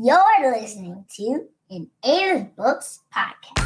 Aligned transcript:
You're 0.00 0.52
listening 0.52 1.04
to 1.16 1.48
an 1.70 1.90
Aiden's 2.04 2.50
Books 2.56 3.00
podcast. 3.12 3.58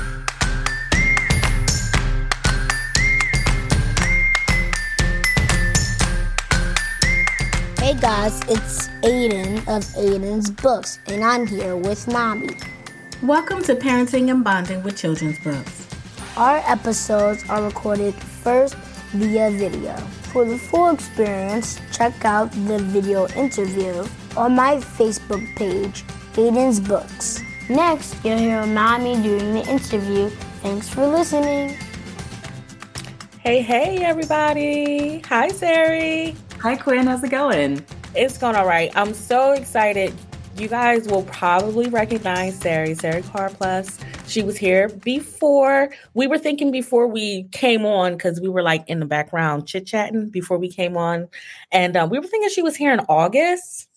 Hey 7.79 7.93
guys, 8.01 8.41
it's 8.49 8.89
Aiden 9.03 9.59
of 9.69 9.85
Aiden's 9.93 10.51
Books, 10.51 11.01
and 11.07 11.23
I'm 11.23 11.47
here 11.47 11.77
with 11.77 12.09
Mommy. 12.09 12.57
Welcome 13.23 13.63
to 13.65 13.75
Parenting 13.75 14.31
and 14.31 14.43
Bonding 14.43 14.83
with 14.83 14.97
Children's 14.97 15.39
Books. 15.41 15.87
Our 16.39 16.63
episodes 16.67 17.45
are 17.51 17.63
recorded 17.63 18.15
first 18.15 18.75
via 19.13 19.51
video. 19.51 19.95
For 20.33 20.47
the 20.47 20.57
full 20.57 20.89
experience, 20.89 21.79
check 21.93 22.25
out 22.25 22.51
the 22.53 22.79
video 22.79 23.29
interview 23.37 24.07
on 24.35 24.57
my 24.57 24.77
Facebook 24.77 25.45
page, 25.57 26.05
Aiden's 26.35 26.81
Books. 26.81 27.43
Next, 27.69 28.17
you'll 28.25 28.39
hear 28.39 28.65
Mommy 28.65 29.21
doing 29.23 29.53
the 29.53 29.69
interview. 29.69 30.31
Thanks 30.63 30.89
for 30.89 31.07
listening. 31.07 31.77
Hey, 33.39 33.61
hey, 33.61 34.03
everybody. 34.03 35.21
Hi, 35.29 35.49
Sari. 35.49 36.35
Hi, 36.61 36.77
Quinn. 36.77 37.07
How's 37.07 37.23
it 37.23 37.31
going? 37.31 37.85
It's 38.15 38.39
going 38.39 38.57
all 38.57 38.67
right. 38.67 38.91
I'm 38.95 39.13
so 39.13 39.53
excited. 39.53 40.15
You 40.57 40.69
guys 40.69 41.07
will 41.07 41.25
probably 41.25 41.91
recognize 41.91 42.59
Sari, 42.59 42.95
Sari 42.95 43.23
Karplus. 43.23 44.03
She 44.27 44.43
was 44.43 44.57
here 44.57 44.89
before. 44.89 45.91
We 46.15 46.27
were 46.27 46.39
thinking 46.39 46.71
before 46.71 47.09
we 47.09 47.45
came 47.53 47.85
on 47.85 48.13
because 48.13 48.41
we 48.41 48.49
were 48.49 48.63
like 48.63 48.89
in 48.89 49.01
the 49.01 49.07
background 49.07 49.67
chit 49.67 49.87
chatting 49.87 50.31
before 50.31 50.57
we 50.57 50.71
came 50.71 50.97
on. 50.97 51.29
And 51.71 51.95
um, 51.95 52.09
we 52.09 52.19
were 52.19 52.27
thinking 52.27 52.49
she 52.49 52.63
was 52.63 52.75
here 52.75 52.93
in 52.93 53.01
August. 53.01 53.89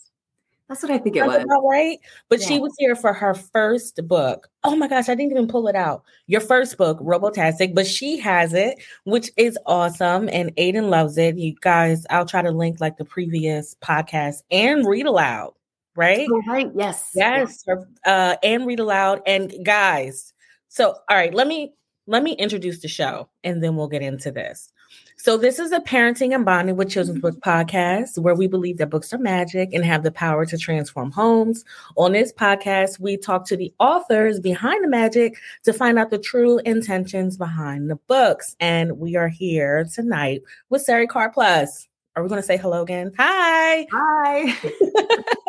That's 0.68 0.82
what 0.82 0.92
I 0.92 0.98
think 0.98 1.16
it 1.16 1.26
was. 1.26 1.44
About 1.44 1.64
right. 1.64 2.00
But 2.28 2.40
yeah. 2.40 2.48
she 2.48 2.60
was 2.60 2.74
here 2.80 2.96
for 2.96 3.14
her 3.14 3.36
first 3.36 4.00
book. 4.08 4.50
Oh 4.64 4.76
my 4.76 4.88
gosh, 4.88 5.10
I 5.10 5.16
didn't 5.16 5.32
even 5.32 5.48
pull 5.48 5.68
it 5.68 5.76
out. 5.76 6.04
Your 6.26 6.42
first 6.42 6.78
book, 6.78 7.00
Robotastic, 7.00 7.76
but 7.76 7.86
she 7.86 8.18
has 8.18 8.54
it, 8.54 8.82
which 9.04 9.30
is 9.38 9.60
awesome. 9.68 10.28
And 10.32 10.56
Aiden 10.56 10.90
loves 10.90 11.18
it. 11.20 11.38
You 11.38 11.54
guys, 11.62 12.06
I'll 12.10 12.26
try 12.26 12.42
to 12.42 12.52
link 12.52 12.82
like 12.82 12.98
the 12.98 13.06
previous 13.06 13.76
podcast 13.76 14.42
and 14.50 14.88
read 14.88 15.06
aloud, 15.06 15.54
right? 15.96 16.28
Oh, 16.32 16.42
right. 16.48 16.72
Yes. 16.76 17.12
Yes. 17.14 17.64
yes. 17.68 17.78
Uh, 18.04 18.38
and 18.42 18.66
read 18.66 18.80
aloud. 18.80 19.22
And 19.28 19.54
guys, 19.64 20.34
so 20.68 20.96
all 21.10 21.16
right, 21.16 21.34
let 21.34 21.48
me 21.48 21.74
let 22.08 22.24
me 22.24 22.34
introduce 22.34 22.82
the 22.82 22.88
show 22.88 23.30
and 23.44 23.64
then 23.64 23.76
we'll 23.76 23.88
get 23.88 24.02
into 24.02 24.32
this. 24.32 24.72
So, 25.18 25.38
this 25.38 25.60
is 25.60 25.72
a 25.72 25.80
parenting 25.80 26.36
and 26.36 26.44
bonding 26.44 26.76
with 26.76 26.90
children's 26.90 27.20
mm-hmm. 27.20 27.36
book 27.36 27.40
podcast 27.40 28.18
where 28.20 28.36
we 28.36 28.48
believe 28.48 28.78
that 28.78 28.90
books 28.90 29.14
are 29.14 29.18
magic 29.18 29.74
and 29.74 29.84
have 29.86 30.04
the 30.04 30.12
power 30.12 30.46
to 30.46 30.58
transform 30.58 31.12
homes. 31.12 31.64
On 31.96 32.12
this 32.12 32.34
podcast, 32.34 33.00
we 33.00 33.16
talk 33.16 33.46
to 33.48 33.58
the 33.58 33.74
authors 33.80 34.40
behind 34.40 34.84
the 34.84 34.90
magic 34.90 35.38
to 35.64 35.74
find 35.74 35.98
out 35.98 36.10
the 36.10 36.18
true 36.18 36.60
intentions 36.60 37.38
behind 37.38 37.90
the 37.90 37.96
books. 37.96 38.56
And 38.60 39.00
we 39.00 39.16
are 39.16 39.30
here 39.30 39.86
tonight 39.94 40.42
with 40.70 40.82
Sari 40.82 41.08
Karplus. 41.08 41.88
Are 42.16 42.24
we 42.24 42.30
going 42.30 42.42
to 42.42 42.48
say 42.48 42.58
hello 42.58 42.82
again? 42.82 43.12
Hi. 43.18 43.88
Hi. 43.92 44.58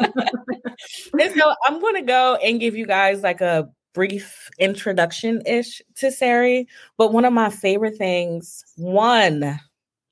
and 1.21 1.35
so 1.37 1.55
I'm 1.65 1.81
going 1.81 1.95
to 1.95 2.03
go 2.03 2.37
and 2.37 2.59
give 2.59 2.77
you 2.77 2.87
guys 2.87 3.23
like 3.23 3.41
a 3.41 3.69
brief 3.97 4.51
introduction 4.59 5.41
ish 5.47 5.81
to 5.95 6.13
Sari, 6.13 6.69
but 6.99 7.15
one 7.15 7.25
of 7.25 7.33
my 7.33 7.49
favorite 7.49 7.97
things, 7.97 8.63
one 8.77 9.59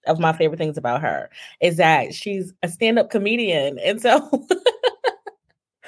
of 0.07 0.19
my 0.19 0.33
favorite 0.33 0.57
things 0.57 0.79
about 0.79 1.03
her 1.03 1.29
is 1.61 1.77
that 1.77 2.15
she's 2.15 2.55
a 2.63 2.69
stand 2.69 2.99
up 2.99 3.11
comedian. 3.11 3.79
And 3.79 4.01
so, 4.01 4.19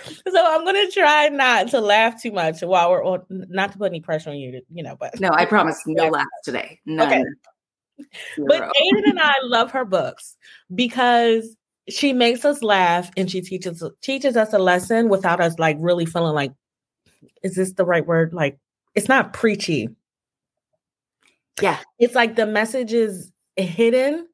so 0.05 0.47
I'm 0.47 0.65
going 0.65 0.87
to 0.87 0.93
try 0.93 1.31
not 1.31 1.69
to 1.69 1.81
laugh 1.81 2.21
too 2.21 2.33
much 2.33 2.61
while 2.61 2.91
we're 2.91 3.03
on, 3.03 3.23
not 3.31 3.73
to 3.73 3.79
put 3.79 3.87
any 3.87 4.01
pressure 4.01 4.29
on 4.29 4.37
you, 4.37 4.53
to, 4.53 4.61
you 4.71 4.83
know, 4.83 4.95
but 5.01 5.19
no, 5.19 5.31
I 5.33 5.47
promise 5.47 5.83
no 5.87 6.05
yeah. 6.05 6.11
laughs 6.11 6.29
today. 6.45 6.79
None. 6.85 7.09
Okay. 7.09 7.25
But 8.47 8.61
Aiden 8.61 9.05
and 9.07 9.19
I 9.19 9.33
love 9.45 9.71
her 9.71 9.87
books 9.87 10.37
because 10.75 11.57
she 11.89 12.13
makes 12.13 12.45
us 12.45 12.63
laugh 12.63 13.11
and 13.17 13.31
she 13.31 13.41
teaches 13.41 13.83
teaches 14.03 14.37
us 14.37 14.53
a 14.53 14.59
lesson 14.59 15.09
without 15.09 15.41
us 15.41 15.59
like 15.59 15.79
really 15.81 16.05
feeling 16.05 16.35
like 16.35 16.53
is 17.43 17.55
this 17.55 17.73
the 17.73 17.85
right 17.85 18.07
word? 18.07 18.33
Like 18.33 18.59
it's 18.95 19.09
not 19.09 19.33
preachy. 19.33 19.89
Yeah. 21.61 21.79
It's 21.99 22.15
like 22.15 22.37
the 22.37 22.47
message 22.47 22.93
is 22.93 23.33
hidden 23.57 24.27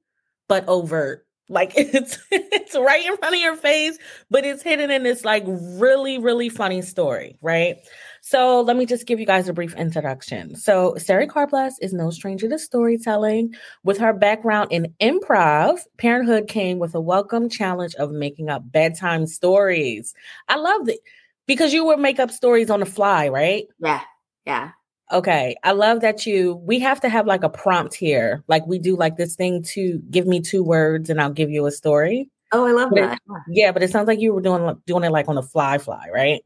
but 0.48 0.69
overt. 0.69 1.26
Like 1.48 1.72
it's 1.76 2.19
it's 2.31 2.75
right 2.75 3.04
in 3.04 3.16
front 3.16 3.34
of 3.34 3.41
your 3.41 3.56
face, 3.56 3.98
but 4.31 4.44
it's 4.44 4.62
hidden 4.62 4.91
in 4.91 5.03
this 5.03 5.25
like 5.25 5.44
really, 5.47 6.19
really 6.19 6.48
funny 6.48 6.82
story, 6.82 7.37
right? 7.42 7.76
So 8.22 8.60
let 8.60 8.76
me 8.76 8.87
just 8.87 9.06
give 9.06 9.19
you 9.19 9.26
guys 9.26 9.48
a 9.48 9.53
brief 9.53 9.75
introduction. 9.75 10.54
So 10.54 10.94
Sari 10.97 11.26
Karplus 11.26 11.75
is 11.81 11.92
no 11.92 12.10
stranger 12.10 12.48
to 12.48 12.59
storytelling. 12.59 13.54
With 13.82 13.98
her 13.98 14.12
background 14.12 14.71
in 14.71 14.94
improv, 15.00 15.81
parenthood 15.98 16.47
came 16.48 16.78
with 16.78 16.94
a 16.94 17.00
welcome 17.00 17.48
challenge 17.48 17.94
of 17.97 18.12
making 18.12 18.48
up 18.48 18.62
bedtime 18.71 19.26
stories. 19.26 20.15
I 20.48 20.56
love 20.56 20.88
it 20.88 21.00
because 21.47 21.72
you 21.72 21.84
would 21.84 21.98
make 21.98 22.19
up 22.19 22.30
stories 22.30 22.70
on 22.70 22.80
the 22.80 22.86
fly, 22.86 23.28
right? 23.28 23.66
Yeah. 23.78 24.00
Yeah. 24.47 24.70
Okay. 25.10 25.56
I 25.62 25.72
love 25.72 26.00
that 26.00 26.26
you 26.26 26.54
we 26.54 26.78
have 26.80 27.00
to 27.00 27.08
have 27.08 27.26
like 27.26 27.42
a 27.42 27.48
prompt 27.48 27.94
here. 27.94 28.42
Like 28.48 28.66
we 28.66 28.78
do 28.78 28.97
like 28.97 29.16
this 29.16 29.34
thing 29.34 29.62
to 29.75 30.00
give 30.10 30.26
me 30.26 30.41
two 30.41 30.62
words 30.62 31.10
and 31.10 31.20
I'll 31.20 31.32
give 31.32 31.50
you 31.50 31.66
a 31.66 31.70
story. 31.70 32.30
Oh, 32.53 32.66
I 32.66 32.72
love 32.72 32.91
but 32.91 33.00
that. 33.00 33.12
It, 33.14 33.42
yeah, 33.48 33.72
but 33.72 33.82
it 33.82 33.91
sounds 33.91 34.06
like 34.06 34.20
you 34.20 34.34
were 34.34 34.41
doing 34.41 34.80
doing 34.86 35.04
it 35.04 35.12
like 35.12 35.28
on 35.28 35.36
the 35.36 35.42
fly 35.42 35.78
fly, 35.78 36.08
right? 36.12 36.42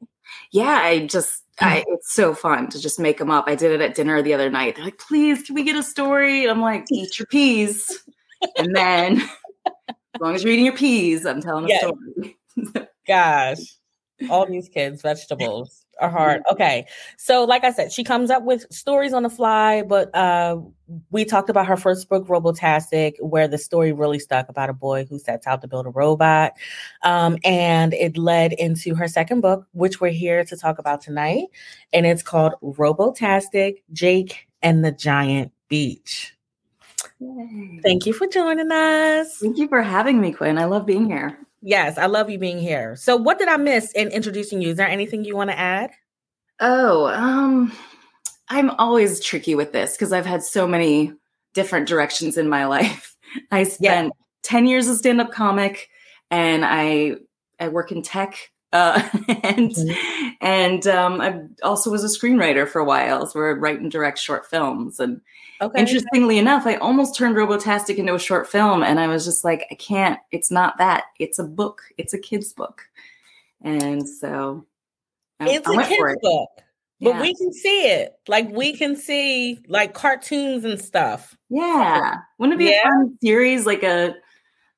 Yeah, 0.53 0.81
I 0.83 1.07
just 1.07 1.43
I 1.61 1.79
mm-hmm. 1.79 1.95
it's 1.95 2.13
so 2.13 2.35
fun 2.35 2.69
to 2.71 2.81
just 2.81 2.99
make 2.99 3.19
them 3.19 3.31
up. 3.31 3.45
I 3.47 3.55
did 3.55 3.73
it 3.73 3.81
at 3.81 3.95
dinner 3.95 4.23
the 4.23 4.35
other 4.35 4.51
night. 4.51 4.77
They're 4.77 4.85
like, 4.85 4.99
"Please, 4.99 5.43
can 5.43 5.55
we 5.55 5.65
get 5.65 5.77
a 5.77 5.83
story?" 5.83 6.49
I'm 6.49 6.61
like, 6.61 6.85
"Eat 6.91 7.19
your 7.19 7.27
peas." 7.27 8.05
and 8.57 8.75
then 8.75 9.23
as 9.89 10.21
long 10.21 10.35
as 10.35 10.45
you're 10.45 10.53
eating 10.53 10.67
your 10.67 10.77
peas, 10.77 11.25
I'm 11.25 11.41
telling 11.41 11.71
a 11.71 11.79
story. 11.79 12.39
Gosh 13.07 13.59
all 14.31 14.47
these 14.47 14.69
kids, 14.69 15.03
vegetables 15.03 15.85
are 16.01 16.11
hard. 16.11 16.43
Okay. 16.51 16.87
So, 17.17 17.45
like 17.45 17.65
I 17.65 17.73
said, 17.73 17.93
she 17.93 18.05
comes 18.05 18.31
up 18.31 18.43
with 18.43 18.67
stories 18.71 19.13
on 19.13 19.23
the 19.23 19.31
fly, 19.31 19.83
but 19.83 20.15
uh, 20.15 20.59
we 21.11 21.25
talked 21.25 21.51
about 21.51 21.67
her 21.67 21.77
first 21.77 22.09
book, 22.09 22.27
Robotastic, 22.27 23.15
where 23.21 23.49
the 23.49 23.59
story 23.59 23.93
really 23.93 24.19
stuck 24.19 24.49
about 24.49 24.71
a 24.71 24.75
boy 24.75 25.05
who 25.05 25.19
sets 25.19 25.47
out 25.47 25.61
to 25.63 25.69
build 25.69 25.87
a 25.87 25.91
robot. 25.91 26.53
Um, 27.03 27.39
and 27.45 27.95
it 27.95 28.17
led 28.17 28.53
into 28.55 28.95
her 28.95 29.09
second 29.09 29.41
book, 29.41 29.67
which 29.73 30.01
we're 30.01 30.11
here 30.11 30.45
to 30.45 30.57
talk 30.57 30.79
about 30.79 31.01
tonight. 31.01 31.47
And 31.93 32.07
it's 32.07 32.23
called 32.23 32.55
Robotastic 32.63 33.83
Jake 33.93 34.49
and 34.63 34.85
the 34.85 34.93
Giant 34.93 35.53
Beach. 35.69 36.35
Yay. 37.19 37.81
Thank 37.83 38.07
you 38.07 38.13
for 38.13 38.27
joining 38.27 38.71
us. 38.71 39.39
Thank 39.39 39.59
you 39.59 39.69
for 39.69 39.83
having 39.83 40.21
me, 40.21 40.33
Quinn. 40.33 40.59
I 40.59 40.65
love 40.65 40.87
being 40.87 41.07
here. 41.07 41.39
Yes, 41.67 41.99
I 41.99 42.07
love 42.07 42.31
you 42.31 42.39
being 42.39 42.61
here. 42.61 42.95
So, 42.95 43.17
what 43.17 43.41
did 43.41 43.49
I 43.49 43.57
miss 43.57 43.91
in 43.91 44.07
introducing 44.13 44.63
you? 44.63 44.71
Is 44.71 44.77
there 44.77 44.87
anything 44.87 45.25
you 45.25 45.35
want 45.35 45.51
to 45.51 45.59
add? 45.59 45.91
Oh, 46.61 47.09
um, 47.09 47.73
I'm 48.49 48.71
always 48.71 49.19
tricky 49.19 49.57
with 49.57 49.73
this 49.73 49.95
because 49.95 50.13
I've 50.13 50.25
had 50.27 50.45
so 50.45 50.69
many 50.69 51.13
different 51.55 51.89
directions 51.89 52.39
in 52.39 52.49
my 52.49 52.67
life. 52.67 53.17
I 53.51 53.65
spent 53.65 54.13
yeah. 54.17 54.23
10 54.45 54.67
years 54.69 54.87
as 54.87 54.99
stand-up 54.99 55.33
comic 55.33 55.89
and 56.31 56.65
I 56.65 57.17
I 57.59 57.67
work 57.67 57.91
in 57.91 58.01
tech 58.01 58.53
uh, 58.77 59.09
and 59.43 59.71
mm-hmm. 59.71 60.29
and 60.41 60.87
um, 60.87 61.21
I 61.21 61.41
also 61.63 61.91
was 61.91 62.05
a 62.05 62.19
screenwriter 62.19 62.69
for 62.69 62.79
a 62.81 62.85
while. 62.85 63.27
So 63.27 63.39
we're 63.39 63.59
write 63.59 63.81
and 63.81 63.91
direct 63.91 64.19
short 64.19 64.47
films. 64.47 65.01
And 65.01 65.21
okay. 65.61 65.81
interestingly 65.81 66.39
enough, 66.39 66.67
I 66.67 66.77
almost 66.77 67.17
turned 67.17 67.37
Robotastic 67.37 67.97
into 67.97 68.15
a 68.15 68.19
short 68.19 68.49
film, 68.49 68.83
and 68.83 69.01
I 69.01 69.07
was 69.07 69.25
just 69.25 69.45
like, 69.45 69.67
I 69.71 69.75
can't. 69.75 70.19
It's 70.31 70.51
not 70.51 70.79
that. 70.79 71.05
It's 71.19 71.39
a 71.39 71.45
book. 71.45 71.83
It's 71.97 72.13
a 72.13 72.19
kid's 72.19 72.53
book. 72.53 72.83
And 73.63 74.07
so 74.07 74.67
I, 75.41 75.51
it's 75.51 75.67
I 75.67 75.83
a 75.83 75.89
kid's 75.89 76.13
it. 76.13 76.19
book. 76.21 76.51
But 77.01 77.11
yeah. 77.11 77.21
we 77.21 77.35
can 77.35 77.53
see 77.53 77.89
it. 77.89 78.15
Like 78.27 78.51
we 78.51 78.75
can 78.75 78.97
see 78.97 79.63
like 79.69 79.95
cartoons 79.95 80.65
and 80.65 80.81
stuff. 80.81 81.37
Yeah. 81.51 82.17
Wouldn't 82.39 82.61
it 82.61 82.65
be 82.65 82.71
yeah. 82.71 82.81
a 82.81 82.83
fun 82.83 83.19
series, 83.23 83.67
like 83.67 83.83
a 83.83 84.15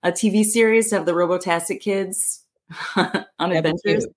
a 0.05 0.13
TV 0.13 0.45
series 0.45 0.91
to 0.91 0.97
have 0.97 1.07
the 1.07 1.13
Robotastic 1.13 1.81
kids 1.81 2.45
on 2.97 3.51
That'd 3.51 3.57
adventures? 3.67 4.07
Be 4.07 4.13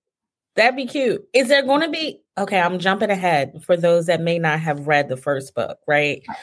That'd 0.54 0.76
be 0.76 0.86
cute. 0.86 1.24
Is 1.32 1.48
there 1.48 1.62
going 1.62 1.80
to 1.80 1.88
be 1.88 2.20
okay? 2.36 2.60
I'm 2.60 2.78
jumping 2.78 3.10
ahead 3.10 3.62
for 3.64 3.76
those 3.76 4.06
that 4.06 4.20
may 4.20 4.38
not 4.38 4.60
have 4.60 4.86
read 4.86 5.08
the 5.08 5.16
first 5.16 5.54
book, 5.54 5.78
right? 5.86 6.22
Uh. 6.28 6.34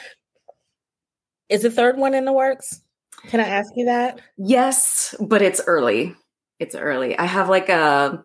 Is 1.48 1.62
the 1.62 1.70
third 1.70 1.96
one 1.96 2.14
in 2.14 2.24
the 2.24 2.32
works? 2.32 2.80
Can 3.26 3.40
I 3.40 3.48
ask 3.48 3.72
you 3.76 3.86
that? 3.86 4.20
Yes, 4.36 5.14
but 5.20 5.42
it's 5.42 5.60
early. 5.66 6.14
It's 6.58 6.74
early. 6.74 7.18
I 7.18 7.26
have 7.26 7.48
like 7.48 7.68
a 7.68 8.24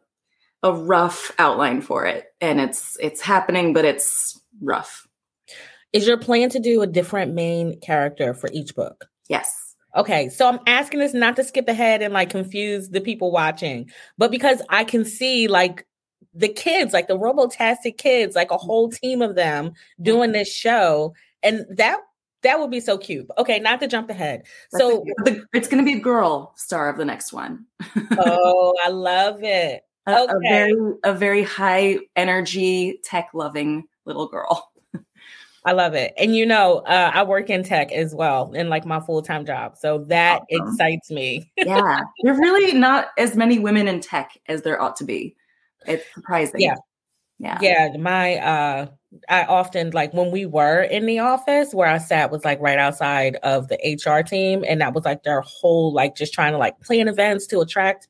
a 0.63 0.73
rough 0.73 1.31
outline 1.37 1.79
for 1.81 2.07
it 2.07 2.25
and 2.41 2.59
it's 2.59 2.97
it's 2.99 3.21
happening 3.21 3.73
but 3.73 3.85
it's 3.85 4.41
rough. 4.61 5.07
Is 5.93 6.07
your 6.07 6.17
plan 6.17 6.49
to 6.49 6.59
do 6.59 6.81
a 6.81 6.87
different 6.87 7.33
main 7.33 7.79
character 7.79 8.33
for 8.33 8.49
each 8.51 8.75
book? 8.75 9.05
Yes. 9.29 9.64
Okay, 9.95 10.29
so 10.29 10.47
I'm 10.47 10.59
asking 10.67 10.99
this 10.99 11.13
not 11.13 11.35
to 11.37 11.43
skip 11.43 11.69
ahead 11.69 12.01
and 12.01 12.13
like 12.13 12.29
confuse 12.29 12.89
the 12.89 13.01
people 13.01 13.31
watching, 13.31 13.89
but 14.17 14.29
because 14.29 14.61
I 14.69 14.83
can 14.83 15.05
see 15.05 15.47
like 15.47 15.85
the 16.33 16.49
kids, 16.49 16.93
like 16.93 17.07
the 17.07 17.17
Robotastic 17.17 17.97
kids, 17.97 18.35
like 18.35 18.51
a 18.51 18.57
whole 18.57 18.89
mm-hmm. 18.89 18.97
team 19.01 19.21
of 19.21 19.35
them 19.35 19.71
doing 20.01 20.29
mm-hmm. 20.29 20.39
this 20.39 20.53
show. 20.53 21.13
And 21.41 21.65
that 21.71 21.99
that 22.43 22.59
would 22.59 22.69
be 22.69 22.79
so 22.79 22.97
cute. 22.97 23.27
Okay, 23.37 23.59
not 23.59 23.79
to 23.79 23.87
jump 23.87 24.09
ahead. 24.09 24.43
So 24.69 25.03
the, 25.23 25.45
it's 25.53 25.67
going 25.67 25.83
to 25.83 25.91
be 25.91 25.97
a 25.97 26.01
girl 26.01 26.53
star 26.57 26.89
of 26.89 26.97
the 26.97 27.05
next 27.05 27.33
one. 27.33 27.65
oh, 28.19 28.73
I 28.83 28.89
love 28.89 29.43
it. 29.43 29.81
Okay. 30.07 30.31
A, 30.31 30.35
a 30.35 30.39
very 30.39 30.93
a 31.05 31.13
very 31.13 31.43
high 31.43 31.99
energy, 32.15 32.99
tech 33.03 33.29
loving 33.33 33.85
little 34.05 34.27
girl. 34.27 34.71
I 35.65 35.71
love 35.71 35.95
it. 35.95 36.13
And 36.17 36.35
you 36.35 36.45
know, 36.45 36.77
uh, 36.85 37.11
I 37.13 37.23
work 37.23 37.49
in 37.49 37.63
tech 37.63 37.91
as 37.91 38.13
well 38.13 38.53
in 38.53 38.69
like 38.69 38.85
my 38.85 38.99
full 38.99 39.23
time 39.23 39.45
job. 39.45 39.77
So 39.77 39.97
that 40.07 40.43
awesome. 40.51 40.67
excites 40.69 41.09
me. 41.09 41.51
yeah. 41.57 42.01
There 42.23 42.35
really 42.35 42.73
not 42.73 43.07
as 43.17 43.35
many 43.35 43.57
women 43.57 43.87
in 43.87 43.99
tech 43.99 44.37
as 44.47 44.61
there 44.61 44.79
ought 44.79 44.95
to 44.97 45.03
be. 45.03 45.35
It's 45.87 46.03
surprising. 46.13 46.61
Yeah. 46.61 46.75
Yeah. 47.39 47.57
Yeah. 47.61 47.97
My 47.97 48.35
uh 48.37 48.87
I 49.29 49.45
often 49.45 49.91
like 49.91 50.13
when 50.13 50.29
we 50.29 50.45
were 50.45 50.83
in 50.83 51.05
the 51.05 51.19
office 51.19 51.73
where 51.73 51.87
I 51.87 51.97
sat 51.97 52.31
was 52.31 52.45
like 52.45 52.59
right 52.59 52.77
outside 52.77 53.37
of 53.37 53.67
the 53.69 53.77
HR 53.77 54.21
team. 54.21 54.63
And 54.67 54.81
that 54.81 54.93
was 54.93 55.05
like 55.05 55.23
their 55.23 55.41
whole 55.41 55.93
like 55.93 56.15
just 56.15 56.33
trying 56.33 56.51
to 56.51 56.57
like 56.59 56.79
plan 56.81 57.07
events 57.07 57.47
to 57.47 57.59
attract 57.61 58.07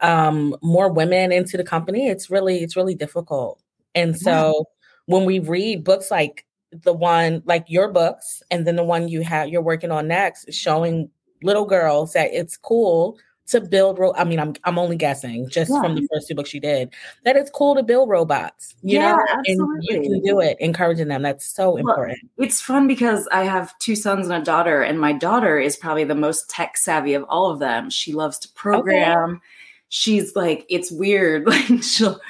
um 0.00 0.54
more 0.62 0.92
women 0.92 1.32
into 1.32 1.56
the 1.56 1.64
company. 1.64 2.08
It's 2.08 2.28
really, 2.28 2.58
it's 2.58 2.76
really 2.76 2.94
difficult. 2.94 3.62
And 3.94 4.16
so 4.18 4.54
yeah. 4.58 5.16
when 5.16 5.24
we 5.24 5.38
read 5.38 5.84
books 5.84 6.10
like 6.10 6.44
the 6.72 6.92
one 6.92 7.42
like 7.46 7.64
your 7.68 7.90
books 7.90 8.42
and 8.50 8.66
then 8.66 8.76
the 8.76 8.84
one 8.84 9.08
you 9.08 9.22
have 9.22 9.48
you're 9.48 9.62
working 9.62 9.90
on 9.90 10.08
next 10.08 10.52
showing 10.52 11.10
little 11.42 11.64
girls 11.64 12.12
that 12.12 12.30
it's 12.32 12.56
cool 12.56 13.18
to 13.46 13.60
build 13.62 13.98
ro- 13.98 14.14
I 14.16 14.24
mean 14.24 14.38
I'm 14.38 14.54
I'm 14.64 14.78
only 14.78 14.96
guessing 14.96 15.48
just 15.48 15.70
yeah. 15.70 15.80
from 15.80 15.94
the 15.94 16.06
first 16.12 16.28
two 16.28 16.34
books 16.34 16.52
you 16.52 16.60
did 16.60 16.92
that 17.24 17.36
it's 17.36 17.50
cool 17.50 17.74
to 17.74 17.82
build 17.82 18.10
robots 18.10 18.74
you 18.82 18.98
yeah, 18.98 19.12
know 19.12 19.24
absolutely. 19.38 19.96
and 19.96 20.04
you 20.04 20.10
can 20.10 20.22
do 20.22 20.40
it 20.40 20.56
encouraging 20.60 21.08
them 21.08 21.22
that's 21.22 21.46
so 21.46 21.70
well, 21.70 21.78
important 21.78 22.18
it's 22.36 22.60
fun 22.60 22.86
because 22.86 23.26
I 23.32 23.44
have 23.44 23.76
two 23.78 23.96
sons 23.96 24.28
and 24.28 24.42
a 24.42 24.44
daughter 24.44 24.82
and 24.82 25.00
my 25.00 25.12
daughter 25.12 25.58
is 25.58 25.76
probably 25.76 26.04
the 26.04 26.14
most 26.14 26.50
tech 26.50 26.76
savvy 26.76 27.14
of 27.14 27.24
all 27.24 27.50
of 27.50 27.58
them 27.58 27.88
she 27.88 28.12
loves 28.12 28.38
to 28.40 28.48
program 28.52 29.30
okay. 29.30 29.40
she's 29.88 30.36
like 30.36 30.66
it's 30.68 30.92
weird 30.92 31.46
like 31.46 31.82
she'll 31.82 32.20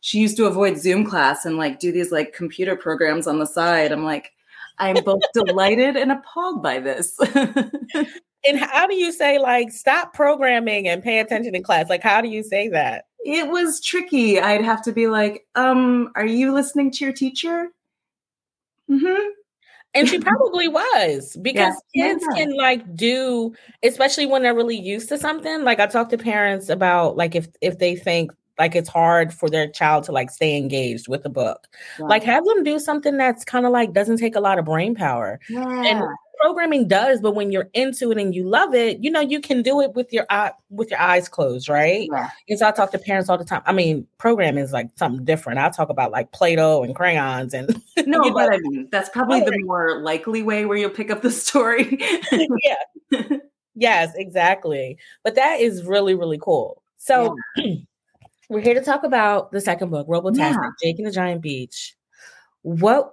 she 0.00 0.18
used 0.18 0.36
to 0.36 0.46
avoid 0.46 0.78
Zoom 0.78 1.04
class 1.04 1.44
and 1.44 1.56
like 1.56 1.78
do 1.78 1.92
these 1.92 2.12
like 2.12 2.32
computer 2.32 2.76
programs 2.76 3.26
on 3.26 3.38
the 3.38 3.46
side. 3.46 3.92
I'm 3.92 4.04
like, 4.04 4.32
I'm 4.78 5.02
both 5.04 5.22
delighted 5.34 5.96
and 5.96 6.12
appalled 6.12 6.62
by 6.62 6.80
this. 6.80 7.18
and 7.34 8.58
how 8.58 8.86
do 8.86 8.94
you 8.94 9.12
say 9.12 9.38
like 9.38 9.70
stop 9.70 10.14
programming 10.14 10.88
and 10.88 11.02
pay 11.02 11.18
attention 11.18 11.54
in 11.54 11.62
class? 11.62 11.88
Like 11.88 12.02
how 12.02 12.20
do 12.20 12.28
you 12.28 12.42
say 12.42 12.68
that? 12.68 13.06
It 13.24 13.48
was 13.48 13.80
tricky. 13.80 14.40
I'd 14.40 14.64
have 14.64 14.82
to 14.84 14.92
be 14.92 15.08
like, 15.08 15.46
um, 15.54 16.10
are 16.14 16.26
you 16.26 16.52
listening 16.52 16.90
to 16.92 17.04
your 17.04 17.12
teacher? 17.12 17.68
Mm-hmm. 18.90 19.30
And 19.94 20.08
she 20.08 20.18
probably 20.18 20.68
was 20.68 21.36
because 21.42 21.74
yeah. 21.94 22.12
kids 22.12 22.24
yeah. 22.30 22.44
can 22.44 22.56
like 22.56 22.94
do, 22.94 23.54
especially 23.82 24.26
when 24.26 24.42
they're 24.42 24.54
really 24.54 24.78
used 24.78 25.08
to 25.08 25.18
something. 25.18 25.64
Like 25.64 25.80
I 25.80 25.86
talk 25.86 26.10
to 26.10 26.18
parents 26.18 26.68
about 26.68 27.16
like 27.16 27.34
if 27.34 27.48
if 27.60 27.78
they 27.78 27.96
think 27.96 28.30
like 28.58 28.74
it's 28.74 28.88
hard 28.88 29.32
for 29.32 29.48
their 29.48 29.68
child 29.68 30.04
to 30.04 30.12
like 30.12 30.30
stay 30.30 30.56
engaged 30.56 31.08
with 31.08 31.22
the 31.22 31.30
book. 31.30 31.68
Like 31.98 32.24
have 32.24 32.44
them 32.44 32.64
do 32.64 32.78
something 32.78 33.16
that's 33.16 33.44
kind 33.44 33.66
of 33.66 33.72
like 33.72 33.92
doesn't 33.92 34.18
take 34.18 34.36
a 34.36 34.40
lot 34.40 34.58
of 34.58 34.64
brain 34.64 34.94
power. 34.94 35.40
Yeah. 35.48 35.82
And 35.84 36.02
programming 36.40 36.88
does, 36.88 37.20
but 37.20 37.34
when 37.34 37.52
you're 37.52 37.68
into 37.74 38.10
it 38.10 38.18
and 38.18 38.34
you 38.34 38.44
love 38.44 38.74
it, 38.74 39.02
you 39.02 39.10
know, 39.10 39.20
you 39.20 39.40
can 39.40 39.62
do 39.62 39.80
it 39.80 39.94
with 39.94 40.12
your 40.12 40.24
eye 40.30 40.52
with 40.70 40.90
your 40.90 41.00
eyes 41.00 41.28
closed, 41.28 41.68
right? 41.68 42.08
Yeah. 42.10 42.30
And 42.48 42.58
so 42.58 42.68
I 42.68 42.70
talk 42.70 42.90
to 42.92 42.98
parents 42.98 43.28
all 43.28 43.38
the 43.38 43.44
time. 43.44 43.62
I 43.66 43.72
mean, 43.72 44.06
programming 44.18 44.64
is 44.64 44.72
like 44.72 44.88
something 44.96 45.24
different. 45.24 45.58
I 45.58 45.68
talk 45.70 45.88
about 45.88 46.10
like 46.10 46.32
Play-Doh 46.32 46.82
and 46.82 46.94
crayons 46.94 47.54
and 47.54 47.68
No, 48.06 48.22
but 48.32 48.50
know, 48.50 48.56
I 48.56 48.58
mean 48.58 48.88
that's 48.90 49.08
probably 49.10 49.40
the 49.40 49.58
more 49.64 50.00
likely 50.00 50.42
way 50.42 50.64
where 50.64 50.76
you'll 50.76 50.90
pick 50.90 51.10
up 51.10 51.22
the 51.22 51.30
story. 51.30 51.98
yeah. 52.32 53.22
yes, 53.74 54.12
exactly. 54.14 54.98
But 55.24 55.34
that 55.34 55.60
is 55.60 55.84
really, 55.84 56.14
really 56.14 56.38
cool. 56.40 56.82
So 56.96 57.36
yeah. 57.56 57.74
we're 58.48 58.60
here 58.60 58.74
to 58.74 58.80
talk 58.80 59.04
about 59.04 59.52
the 59.52 59.60
second 59.60 59.90
book, 59.90 60.06
Robotastic, 60.08 60.38
yeah. 60.38 60.70
Jake 60.82 60.98
and 60.98 61.06
the 61.06 61.12
Giant 61.12 61.42
Beach. 61.42 61.94
What 62.62 63.12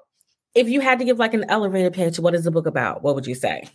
if 0.54 0.70
you 0.70 0.80
had 0.80 1.00
to 1.00 1.06
give 1.06 1.20
like 1.20 1.34
an 1.34 1.46
elevator 1.50 1.92
pitch? 1.92 2.20
What 2.20 2.36
is 2.36 2.46
the 2.46 2.52
book 2.52 2.66
about? 2.66 3.04
What 3.04 3.16
would 3.16 3.28
you 3.28 3.36
say? 3.36 3.68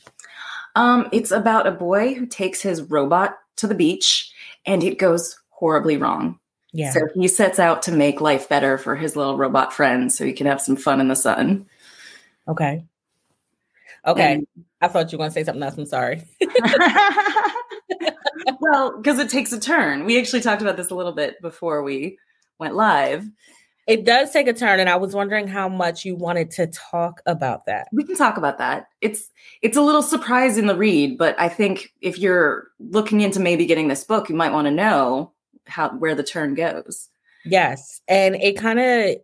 Um, 0.74 1.08
it's 1.12 1.30
about 1.30 1.66
a 1.66 1.72
boy 1.72 2.14
who 2.14 2.26
takes 2.26 2.60
his 2.60 2.82
robot 2.82 3.36
to 3.56 3.66
the 3.66 3.74
beach, 3.74 4.32
and 4.64 4.82
it 4.82 4.98
goes 4.98 5.36
horribly 5.50 5.96
wrong. 5.96 6.38
Yeah. 6.72 6.92
So 6.92 7.08
he 7.14 7.28
sets 7.28 7.58
out 7.58 7.82
to 7.82 7.92
make 7.92 8.20
life 8.20 8.48
better 8.48 8.78
for 8.78 8.96
his 8.96 9.16
little 9.16 9.36
robot 9.36 9.72
friends, 9.72 10.16
so 10.16 10.24
he 10.24 10.32
can 10.32 10.46
have 10.46 10.60
some 10.60 10.76
fun 10.76 11.00
in 11.00 11.08
the 11.08 11.16
sun. 11.16 11.66
Okay. 12.48 12.84
Okay. 14.06 14.32
And, 14.34 14.46
I 14.80 14.88
thought 14.88 15.12
you 15.12 15.18
were 15.18 15.22
going 15.22 15.30
to 15.30 15.34
say 15.34 15.44
something 15.44 15.62
else. 15.62 15.76
I'm 15.76 15.84
sorry. 15.84 16.22
well, 18.60 18.96
because 18.96 19.19
it 19.19 19.28
takes 19.28 19.52
a 19.52 19.60
turn. 19.60 20.04
We 20.04 20.19
actually 20.19 20.40
talked 20.40 20.62
about 20.62 20.76
this 20.76 20.90
a 20.90 20.94
little 20.94 21.12
bit 21.12 21.40
before 21.42 21.82
we 21.82 22.19
went 22.58 22.75
live. 22.75 23.25
It 23.87 24.04
does 24.04 24.31
take 24.31 24.46
a 24.46 24.52
turn, 24.52 24.78
and 24.78 24.88
I 24.88 24.96
was 24.96 25.14
wondering 25.14 25.48
how 25.48 25.69
much 25.69 26.04
you 26.04 26.14
wanted 26.14 26.50
to 26.52 26.69
talk 26.69 27.22
about 27.26 27.66
that. 27.66 27.88
We 27.92 28.04
can 28.04 28.16
talk 28.16 28.37
about 28.37 28.58
that. 28.58 28.87
It's 29.00 29.31
it's 29.62 29.76
a 29.76 29.82
little 29.82 30.02
surprise 30.02 30.58
in 30.58 30.66
the 30.66 30.76
read, 30.76 31.19
but 31.19 31.34
I 31.40 31.48
think 31.48 31.92
if 32.00 32.19
you're 32.19 32.69
looking 32.78 33.20
into 33.20 33.40
maybe 33.40 33.66
getting 33.66 33.88
this 33.88 34.04
book, 34.04 34.28
you 34.28 34.36
might 34.36 34.52
want 34.52 34.66
to 34.66 34.70
know 34.70 35.32
how 35.66 35.90
where 35.90 36.14
the 36.14 36.22
turn 36.22 36.54
goes. 36.54 37.08
Yes, 37.44 38.00
and 38.06 38.36
it 38.36 38.56
kind 38.56 38.78
of 38.78 39.16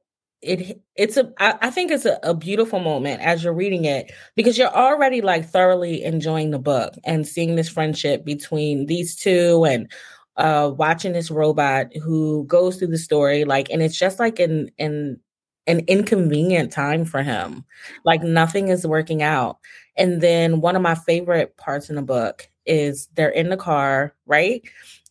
it 0.43 0.83
it's 0.95 1.17
a 1.17 1.33
I, 1.39 1.59
I 1.63 1.71
think 1.71 1.91
it's 1.91 2.05
a, 2.05 2.19
a, 2.23 2.35
beautiful 2.35 2.79
moment 2.79 3.23
as 3.23 3.43
you're 3.43 3.55
reading 3.55 3.85
it 3.85 4.13
because 4.35 4.59
you're 4.59 4.75
already 4.75 5.21
like 5.21 5.49
thoroughly 5.49 6.05
enjoying 6.05 6.51
the 6.51 6.59
book 6.59 6.95
and 7.05 7.27
seeing 7.27 7.57
this 7.57 7.69
friendship 7.69 8.25
between 8.25 8.87
these 8.87 9.17
two 9.17 9.65
and 9.65 9.91
uh 10.37 10.71
watching 10.77 11.13
this 11.13 11.31
robot 11.31 11.87
who 11.97 12.45
goes 12.45 12.77
through 12.77 12.89
the 12.89 12.99
story 12.99 13.45
like 13.45 13.71
and 13.71 13.83
it's 13.83 13.99
just 13.99 14.19
like 14.19 14.39
an 14.39 14.71
an 14.79 15.19
an 15.67 15.81
inconvenient 15.89 16.71
time 16.73 17.05
for 17.05 17.23
him. 17.23 17.65
Like 18.05 18.23
nothing 18.23 18.69
is 18.69 18.87
working 18.87 19.23
out. 19.23 19.59
And 19.97 20.21
then 20.21 20.61
one 20.61 20.77
of 20.77 20.83
my 20.83 20.95
favorite 20.95 21.57
parts 21.57 21.91
in 21.91 21.97
the 21.97 22.03
book 22.03 22.49
is 22.67 23.09
they're 23.15 23.29
in 23.29 23.49
the 23.49 23.57
car 23.57 24.15
right? 24.27 24.63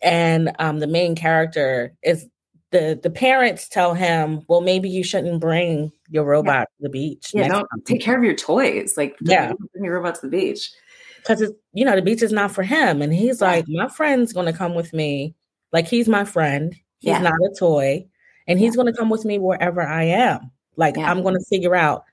And 0.02 0.52
um 0.60 0.80
the 0.80 0.88
main 0.88 1.16
character 1.16 1.94
is 2.04 2.28
the 2.76 3.00
the 3.02 3.10
parents 3.10 3.70
tell 3.70 3.94
him, 3.94 4.42
well, 4.48 4.62
maybe 4.62 4.90
you 4.90 5.04
shouldn't 5.04 5.40
bring 5.40 5.92
your 6.10 6.26
robot 6.26 6.54
yeah. 6.56 6.64
to 6.64 6.82
the 6.82 6.90
beach. 6.90 7.32
Yeah, 7.34 7.48
don't 7.48 7.60
time. 7.60 7.82
take 7.86 8.02
care 8.02 8.18
of 8.18 8.24
your 8.24 8.36
toys. 8.36 8.96
Like, 8.98 9.16
yeah, 9.22 9.54
bring 9.74 9.86
your 9.86 9.96
robot 9.96 10.16
to 10.16 10.22
the 10.22 10.38
beach 10.38 10.72
because 11.20 11.42
it's 11.42 11.54
you 11.74 11.86
know 11.86 11.96
the 11.96 12.02
beach 12.02 12.22
is 12.22 12.34
not 12.34 12.52
for 12.52 12.64
him. 12.64 13.02
And 13.02 13.14
he's 13.14 13.40
yeah. 13.40 13.48
like, 13.48 13.66
my 13.70 13.88
friend's 13.88 14.34
going 14.34 14.48
to 14.48 14.58
come 14.58 14.76
with 14.76 14.94
me. 14.94 15.36
Like 15.72 15.88
he's 15.88 16.10
my 16.10 16.26
friend. 16.26 16.76
He's 17.00 17.12
yeah. 17.12 17.22
not 17.22 17.34
a 17.34 17.56
toy, 17.58 18.06
and 18.48 18.60
he's 18.60 18.76
going 18.76 18.92
to 18.92 18.98
come 18.98 19.10
with 19.10 19.24
me 19.24 19.40
wherever 19.40 19.82
I 19.82 20.04
am. 20.04 20.52
Like 20.76 20.98
I'm 20.98 21.22
going 21.22 21.36
to 21.36 21.46
figure 21.50 21.76
out 21.76 22.04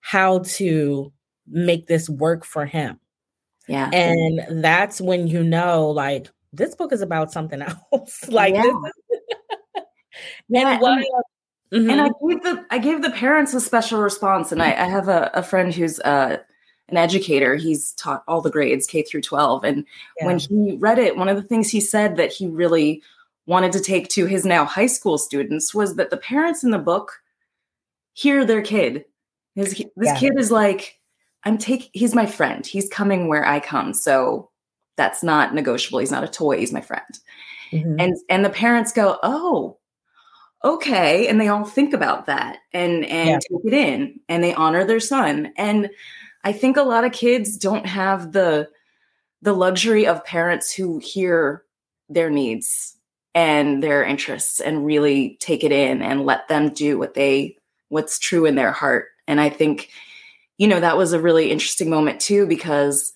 how 0.00 0.40
to 0.40 1.12
make 1.46 1.86
this 1.86 2.08
work 2.08 2.44
for 2.44 2.66
him. 2.66 2.98
Yeah, 3.68 3.88
and 3.92 4.64
that's 4.64 5.00
when 5.00 5.28
you 5.28 5.44
know, 5.44 5.90
like 5.90 6.28
this 6.52 6.74
book 6.74 6.92
is 6.92 7.00
about 7.00 7.32
something 7.32 7.62
else. 7.92 8.28
like 8.28 8.54
this 8.54 8.66
is 8.66 8.92
yeah, 10.48 10.72
and 10.72 10.80
what 10.80 11.04
mm-hmm. 11.72 11.90
and 11.90 12.00
I 12.00 12.08
gave 12.08 12.42
the 12.42 12.66
I 12.70 12.78
gave 12.78 13.02
the 13.02 13.10
parents 13.10 13.54
a 13.54 13.60
special 13.60 14.00
response, 14.00 14.52
and 14.52 14.62
I, 14.62 14.72
I 14.72 14.88
have 14.88 15.08
a, 15.08 15.30
a, 15.34 15.42
friend 15.42 15.74
who's 15.74 16.00
uh, 16.00 16.38
an 16.88 16.96
educator. 16.96 17.56
He's 17.56 17.92
taught 17.92 18.24
all 18.26 18.40
the 18.40 18.50
grades 18.50 18.86
K 18.86 19.02
through 19.02 19.22
twelve, 19.22 19.64
and 19.64 19.84
yeah. 20.18 20.26
when 20.26 20.38
he 20.38 20.76
read 20.78 20.98
it, 20.98 21.16
one 21.16 21.28
of 21.28 21.36
the 21.36 21.42
things 21.42 21.70
he 21.70 21.80
said 21.80 22.16
that 22.16 22.32
he 22.32 22.46
really 22.46 23.02
wanted 23.46 23.72
to 23.72 23.80
take 23.80 24.08
to 24.08 24.26
his 24.26 24.44
now 24.44 24.64
high 24.64 24.86
school 24.86 25.18
students 25.18 25.74
was 25.74 25.96
that 25.96 26.10
the 26.10 26.16
parents 26.16 26.62
in 26.62 26.70
the 26.70 26.78
book 26.78 27.20
hear 28.12 28.44
their 28.44 28.62
kid. 28.62 29.04
His, 29.54 29.70
this 29.70 29.88
yeah. 30.00 30.18
kid 30.18 30.38
is 30.38 30.50
like, 30.50 30.98
I'm 31.44 31.58
taking. 31.58 31.90
He's 31.92 32.14
my 32.14 32.26
friend. 32.26 32.66
He's 32.66 32.88
coming 32.88 33.28
where 33.28 33.46
I 33.46 33.60
come. 33.60 33.94
So 33.94 34.50
that's 34.96 35.22
not 35.22 35.54
negotiable. 35.54 35.98
He's 35.98 36.10
not 36.10 36.24
a 36.24 36.28
toy. 36.28 36.58
He's 36.58 36.72
my 36.72 36.80
friend. 36.80 37.18
Mm-hmm. 37.72 37.96
And 37.98 38.16
and 38.28 38.44
the 38.44 38.50
parents 38.50 38.92
go, 38.92 39.18
oh, 39.22 39.78
okay 40.64 41.26
and 41.26 41.40
they 41.40 41.48
all 41.48 41.64
think 41.64 41.92
about 41.92 42.26
that 42.26 42.58
and 42.72 43.04
and 43.04 43.28
yeah. 43.28 43.38
take 43.38 43.64
it 43.64 43.72
in 43.72 44.20
and 44.28 44.42
they 44.42 44.54
honor 44.54 44.84
their 44.84 45.00
son 45.00 45.52
and 45.56 45.90
i 46.44 46.52
think 46.52 46.76
a 46.76 46.82
lot 46.82 47.04
of 47.04 47.12
kids 47.12 47.56
don't 47.56 47.86
have 47.86 48.32
the 48.32 48.68
the 49.42 49.52
luxury 49.52 50.06
of 50.06 50.24
parents 50.24 50.72
who 50.72 50.98
hear 50.98 51.64
their 52.08 52.30
needs 52.30 52.96
and 53.34 53.82
their 53.82 54.04
interests 54.04 54.60
and 54.60 54.86
really 54.86 55.36
take 55.40 55.64
it 55.64 55.72
in 55.72 56.02
and 56.02 56.24
let 56.24 56.46
them 56.48 56.68
do 56.68 56.98
what 56.98 57.14
they 57.14 57.56
what's 57.88 58.18
true 58.18 58.44
in 58.44 58.54
their 58.54 58.72
heart 58.72 59.06
and 59.26 59.40
i 59.40 59.48
think 59.48 59.90
you 60.58 60.68
know 60.68 60.80
that 60.80 60.96
was 60.96 61.12
a 61.12 61.20
really 61.20 61.50
interesting 61.50 61.90
moment 61.90 62.20
too 62.20 62.46
because 62.46 63.12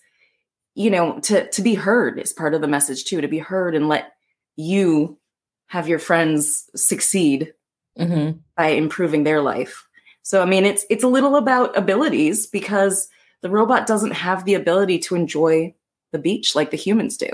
you 0.74 0.90
know 0.90 1.20
to 1.20 1.48
to 1.50 1.62
be 1.62 1.74
heard 1.74 2.18
is 2.18 2.32
part 2.32 2.54
of 2.54 2.60
the 2.60 2.68
message 2.68 3.04
too 3.04 3.20
to 3.20 3.28
be 3.28 3.38
heard 3.38 3.74
and 3.74 3.88
let 3.88 4.12
you 4.56 5.18
have 5.66 5.88
your 5.88 5.98
friends 5.98 6.70
succeed 6.74 7.52
mm-hmm. 7.98 8.38
by 8.56 8.68
improving 8.68 9.24
their 9.24 9.42
life. 9.42 9.86
So 10.22 10.42
I 10.42 10.44
mean, 10.44 10.64
it's 10.64 10.84
it's 10.90 11.04
a 11.04 11.08
little 11.08 11.36
about 11.36 11.76
abilities 11.76 12.46
because 12.46 13.08
the 13.42 13.50
robot 13.50 13.86
doesn't 13.86 14.12
have 14.12 14.44
the 14.44 14.54
ability 14.54 14.98
to 15.00 15.14
enjoy 15.14 15.74
the 16.12 16.18
beach 16.18 16.54
like 16.54 16.70
the 16.70 16.76
humans 16.76 17.16
do. 17.16 17.28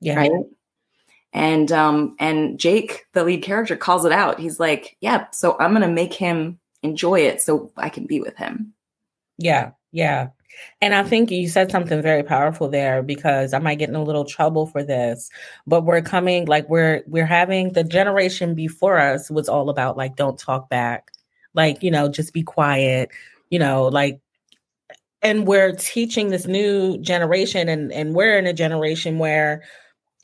Yeah. 0.00 0.16
Right. 0.16 0.30
And 1.32 1.72
um 1.72 2.16
and 2.18 2.58
Jake, 2.58 3.06
the 3.12 3.24
lead 3.24 3.42
character, 3.42 3.76
calls 3.76 4.04
it 4.04 4.12
out. 4.12 4.38
He's 4.38 4.60
like, 4.60 4.96
"Yeah, 5.00 5.26
so 5.30 5.56
I'm 5.58 5.72
gonna 5.72 5.88
make 5.88 6.14
him 6.14 6.60
enjoy 6.82 7.20
it 7.20 7.40
so 7.40 7.72
I 7.76 7.88
can 7.88 8.06
be 8.06 8.20
with 8.20 8.36
him." 8.36 8.74
Yeah, 9.38 9.72
yeah. 9.90 10.28
And 10.80 10.94
I 10.94 11.02
think 11.02 11.30
you 11.30 11.48
said 11.48 11.70
something 11.70 12.02
very 12.02 12.22
powerful 12.22 12.68
there 12.68 13.02
because 13.02 13.52
I 13.54 13.58
might 13.58 13.78
get 13.78 13.88
in 13.88 13.94
a 13.96 14.02
little 14.04 14.24
trouble 14.24 14.66
for 14.66 14.82
this, 14.82 15.30
but 15.66 15.82
we're 15.84 16.02
coming 16.02 16.46
like 16.46 16.68
we're 16.68 17.02
we're 17.06 17.26
having 17.26 17.72
the 17.72 17.84
generation 17.84 18.54
before 18.54 18.98
us 18.98 19.30
was 19.30 19.48
all 19.48 19.70
about 19.70 19.96
like 19.96 20.16
don't 20.16 20.38
talk 20.38 20.68
back, 20.68 21.10
like 21.54 21.82
you 21.82 21.90
know 21.90 22.08
just 22.08 22.32
be 22.32 22.42
quiet, 22.42 23.10
you 23.50 23.58
know 23.58 23.84
like, 23.88 24.20
and 25.22 25.46
we're 25.46 25.72
teaching 25.72 26.28
this 26.30 26.46
new 26.46 26.98
generation, 26.98 27.68
and 27.68 27.92
and 27.92 28.14
we're 28.14 28.38
in 28.38 28.46
a 28.46 28.52
generation 28.52 29.18
where, 29.18 29.62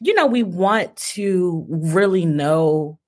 you 0.01 0.15
know, 0.15 0.27
we 0.27 0.43
want 0.43 0.95
to 0.97 1.67
really 1.69 2.27
know 2.27 3.00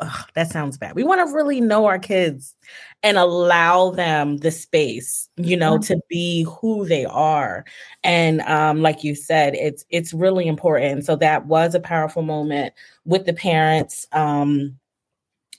ugh, 0.00 0.28
that 0.34 0.50
sounds 0.50 0.78
bad. 0.78 0.94
We 0.94 1.04
want 1.04 1.26
to 1.26 1.34
really 1.34 1.60
know 1.60 1.86
our 1.86 1.98
kids 1.98 2.54
and 3.02 3.16
allow 3.16 3.90
them 3.90 4.38
the 4.38 4.50
space, 4.50 5.28
you 5.36 5.56
know, 5.56 5.74
mm-hmm. 5.74 5.94
to 5.94 6.00
be 6.08 6.44
who 6.44 6.86
they 6.86 7.04
are. 7.04 7.64
And 8.02 8.40
um, 8.42 8.82
like 8.82 9.04
you 9.04 9.14
said, 9.14 9.54
it's 9.54 9.84
it's 9.90 10.12
really 10.12 10.46
important. 10.46 11.04
So 11.04 11.16
that 11.16 11.46
was 11.46 11.74
a 11.74 11.80
powerful 11.80 12.22
moment 12.22 12.74
with 13.04 13.26
the 13.26 13.34
parents. 13.34 14.06
Um, 14.12 14.78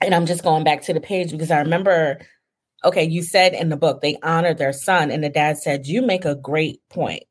and 0.02 0.16
I'm 0.16 0.26
just 0.26 0.44
going 0.44 0.64
back 0.64 0.82
to 0.84 0.94
the 0.94 1.02
page 1.02 1.32
because 1.32 1.52
I 1.52 1.60
remember, 1.60 2.20
okay, 2.86 3.04
you 3.04 3.22
said 3.22 3.54
in 3.54 3.70
the 3.70 3.78
book 3.78 4.02
they 4.02 4.18
honored 4.24 4.58
their 4.58 4.74
son, 4.74 5.12
and 5.12 5.24
the 5.24 5.30
dad 5.30 5.58
said, 5.58 5.88
"You 5.88 6.02
make 6.02 6.26
a 6.26 6.36
great 6.36 6.82
point." 6.90 7.24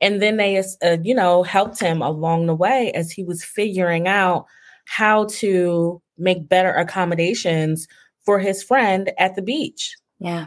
And 0.00 0.20
then 0.20 0.36
they, 0.36 0.58
uh, 0.58 0.96
you 1.02 1.14
know, 1.14 1.44
helped 1.44 1.78
him 1.78 2.02
along 2.02 2.46
the 2.46 2.56
way 2.56 2.90
as 2.92 3.12
he 3.12 3.22
was 3.22 3.44
figuring 3.44 4.08
out 4.08 4.46
how 4.84 5.26
to 5.26 6.01
make 6.18 6.48
better 6.48 6.72
accommodations 6.72 7.88
for 8.24 8.38
his 8.38 8.62
friend 8.62 9.10
at 9.18 9.34
the 9.34 9.42
beach. 9.42 9.96
Yeah. 10.18 10.46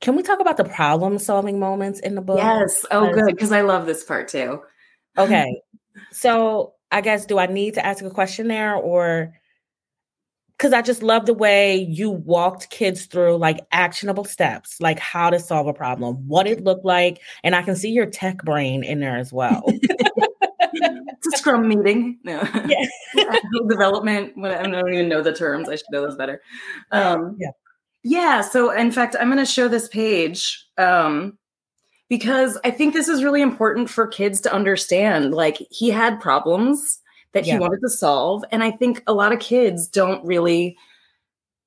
Can 0.00 0.16
we 0.16 0.22
talk 0.22 0.40
about 0.40 0.56
the 0.56 0.64
problem 0.64 1.18
solving 1.18 1.58
moments 1.58 2.00
in 2.00 2.14
the 2.14 2.20
book? 2.20 2.38
Yes. 2.38 2.84
Oh, 2.90 3.12
good. 3.12 3.26
Because 3.26 3.52
I 3.52 3.62
love 3.62 3.86
this 3.86 4.04
part 4.04 4.28
too. 4.28 4.60
okay. 5.18 5.62
So 6.12 6.74
I 6.90 7.00
guess, 7.00 7.26
do 7.26 7.38
I 7.38 7.46
need 7.46 7.74
to 7.74 7.84
ask 7.84 8.04
a 8.04 8.10
question 8.10 8.48
there 8.48 8.74
or? 8.74 9.32
Because 10.56 10.72
I 10.72 10.82
just 10.82 11.02
love 11.02 11.26
the 11.26 11.34
way 11.34 11.78
you 11.78 12.10
walked 12.10 12.70
kids 12.70 13.06
through 13.06 13.38
like 13.38 13.66
actionable 13.72 14.24
steps, 14.24 14.76
like 14.80 15.00
how 15.00 15.30
to 15.30 15.40
solve 15.40 15.66
a 15.66 15.72
problem, 15.72 16.28
what 16.28 16.46
it 16.46 16.62
looked 16.62 16.84
like. 16.84 17.20
And 17.42 17.56
I 17.56 17.62
can 17.62 17.74
see 17.74 17.90
your 17.90 18.06
tech 18.06 18.44
brain 18.44 18.84
in 18.84 19.00
there 19.00 19.16
as 19.16 19.32
well. 19.32 19.64
scrum 21.44 21.68
meeting. 21.68 22.18
No. 22.24 22.42
Yeah. 22.66 22.86
development. 23.68 24.32
I 24.42 24.62
don't 24.62 24.92
even 24.92 25.08
know 25.08 25.22
the 25.22 25.32
terms. 25.32 25.68
I 25.68 25.76
should 25.76 25.86
know 25.90 26.02
those 26.02 26.16
better. 26.16 26.40
Um, 26.90 27.36
yeah. 27.38 27.50
Yeah. 28.02 28.40
So, 28.40 28.70
in 28.70 28.90
fact, 28.90 29.14
I'm 29.18 29.28
going 29.28 29.38
to 29.38 29.46
show 29.46 29.68
this 29.68 29.88
page 29.88 30.64
um, 30.78 31.38
because 32.08 32.58
I 32.64 32.70
think 32.70 32.94
this 32.94 33.08
is 33.08 33.22
really 33.22 33.42
important 33.42 33.90
for 33.90 34.06
kids 34.06 34.40
to 34.42 34.52
understand. 34.52 35.32
Like, 35.32 35.58
he 35.70 35.90
had 35.90 36.20
problems 36.20 37.00
that 37.32 37.46
yeah. 37.46 37.54
he 37.54 37.58
wanted 37.58 37.80
to 37.80 37.90
solve. 37.90 38.44
And 38.50 38.62
I 38.62 38.70
think 38.70 39.02
a 39.06 39.12
lot 39.12 39.32
of 39.32 39.38
kids 39.38 39.86
don't 39.86 40.24
really 40.24 40.76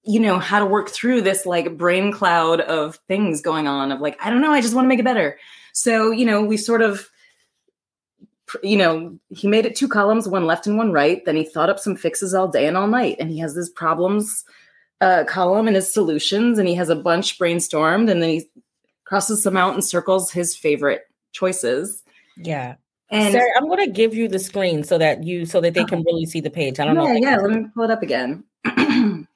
you 0.03 0.21
know 0.21 0.39
how 0.39 0.59
to 0.59 0.65
work 0.65 0.89
through 0.89 1.21
this 1.21 1.45
like 1.45 1.75
brain 1.77 2.13
cloud 2.13 2.61
of 2.61 2.95
things 3.09 3.41
going 3.41 3.67
on 3.67 3.91
of 3.91 3.99
like 3.99 4.17
i 4.23 4.29
don't 4.29 4.39
know 4.39 4.53
i 4.53 4.61
just 4.61 4.73
want 4.73 4.85
to 4.85 4.87
make 4.87 4.99
it 4.99 5.03
better 5.03 5.37
so 5.73 6.11
you 6.11 6.25
know 6.25 6.41
we 6.41 6.55
sort 6.55 6.81
of 6.81 7.09
you 8.63 8.77
know, 8.77 9.17
he 9.29 9.47
made 9.47 9.65
it 9.65 9.75
two 9.75 9.87
columns, 9.87 10.27
one 10.27 10.45
left 10.45 10.67
and 10.67 10.77
one 10.77 10.91
right. 10.91 11.23
Then 11.25 11.35
he 11.35 11.43
thought 11.43 11.69
up 11.69 11.79
some 11.79 11.95
fixes 11.95 12.33
all 12.33 12.47
day 12.47 12.67
and 12.67 12.77
all 12.77 12.87
night. 12.87 13.17
And 13.19 13.29
he 13.29 13.39
has 13.39 13.55
his 13.55 13.69
problems 13.69 14.45
uh, 15.01 15.23
column 15.25 15.67
and 15.67 15.75
his 15.75 15.93
solutions, 15.93 16.57
and 16.57 16.67
he 16.67 16.75
has 16.75 16.89
a 16.89 16.95
bunch 16.95 17.37
brainstormed, 17.37 18.09
and 18.09 18.21
then 18.21 18.29
he 18.29 18.49
crosses 19.05 19.43
them 19.43 19.57
out 19.57 19.73
and 19.73 19.83
circles 19.83 20.31
his 20.31 20.55
favorite 20.55 21.03
choices. 21.31 22.03
Yeah. 22.35 22.75
And 23.09 23.31
Sarah, 23.31 23.49
I'm 23.55 23.67
going 23.67 23.85
to 23.85 23.91
give 23.91 24.13
you 24.13 24.27
the 24.27 24.39
screen 24.39 24.83
so 24.83 24.97
that 24.97 25.23
you 25.23 25.45
so 25.45 25.61
that 25.61 25.73
they 25.73 25.85
can 25.85 26.03
really 26.03 26.25
see 26.25 26.41
the 26.41 26.49
page. 26.49 26.79
I 26.79 26.85
don't 26.85 26.95
yeah, 26.95 27.03
know. 27.03 27.13
Yeah, 27.13 27.37
let 27.37 27.51
me 27.51 27.67
pull 27.73 27.83
it 27.85 27.91
up 27.91 28.03
again. 28.03 28.43
of 28.65 29.27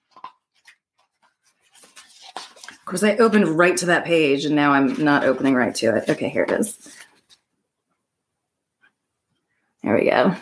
course, 2.83 3.03
I 3.03 3.15
opened 3.15 3.47
right 3.47 3.77
to 3.77 3.85
that 3.85 4.03
page, 4.03 4.43
and 4.43 4.55
now 4.55 4.73
I'm 4.73 5.01
not 5.01 5.23
opening 5.23 5.55
right 5.55 5.73
to 5.75 5.95
it. 5.95 6.09
Okay, 6.09 6.27
here 6.27 6.43
it 6.43 6.51
is. 6.51 6.93
There 9.83 9.95
we 9.95 10.05
go. 10.05 10.35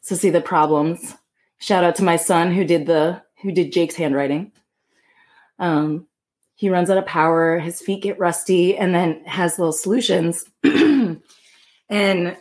So 0.00 0.14
see 0.14 0.30
the 0.30 0.40
problems. 0.40 1.14
Shout 1.58 1.84
out 1.84 1.96
to 1.96 2.04
my 2.04 2.16
son 2.16 2.52
who 2.52 2.64
did 2.64 2.86
the 2.86 3.22
who 3.42 3.52
did 3.52 3.72
Jake's 3.72 3.94
handwriting. 3.94 4.52
Um, 5.58 6.06
he 6.54 6.68
runs 6.68 6.90
out 6.90 6.98
of 6.98 7.06
power, 7.06 7.58
his 7.58 7.80
feet 7.80 8.02
get 8.02 8.18
rusty, 8.18 8.76
and 8.76 8.94
then 8.94 9.24
has 9.24 9.58
little 9.58 9.72
solutions. 9.72 10.44
and 10.62 12.36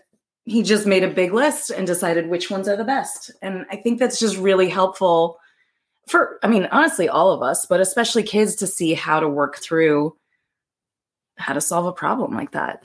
he 0.46 0.63
just 0.63 0.86
made 0.86 1.03
a 1.03 1.10
big 1.10 1.34
list 1.34 1.70
and 1.70 1.88
decided 1.88 2.27
which 2.27 2.50
ones 2.50 2.68
are 2.68 2.75
the 2.75 2.84
best. 2.84 3.32
And 3.41 3.65
I 3.72 3.77
think 3.77 4.00
that's 4.00 4.20
just 4.20 4.38
really 4.38 4.68
helpful 4.68 5.38
for, 6.08 6.39
I 6.44 6.48
mean, 6.48 6.68
honestly, 6.72 7.08
all 7.08 7.32
of 7.32 7.41
us, 7.41 7.65
but 7.65 7.79
especially 7.79 8.24
kids 8.24 8.56
to 8.58 8.68
see 8.68 8.94
how 8.94 9.20
to 9.20 9.29
work 9.29 9.58
through 9.58 10.18
how 11.38 11.53
to 11.53 11.62
solve 11.62 11.86
a 11.86 11.94
problem 11.94 12.34
like 12.34 12.51
that 12.51 12.84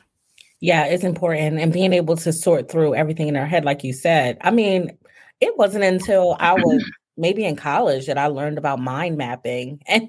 yeah, 0.65 0.87
it's 0.87 1.05
important. 1.05 1.61
And 1.61 1.75
being 1.75 1.93
able 1.93 2.17
to 2.17 2.33
sort 2.33 2.71
through 2.71 2.95
everything 2.95 3.29
in 3.29 3.37
our 3.37 3.45
head, 3.45 3.67
like 3.67 3.85
you 3.85 3.93
said. 3.93 4.39
I 4.41 4.51
mean, 4.51 4.97
it 5.39 5.59
wasn't 5.59 5.85
until 5.85 6.39
I 6.41 6.55
was 6.55 6.83
maybe 7.19 7.45
in 7.45 7.55
college 7.55 8.07
that 8.07 8.17
I 8.17 8.29
learned 8.29 8.57
about 8.57 8.81
mind 8.81 9.19
mapping 9.19 9.83
and 9.87 10.09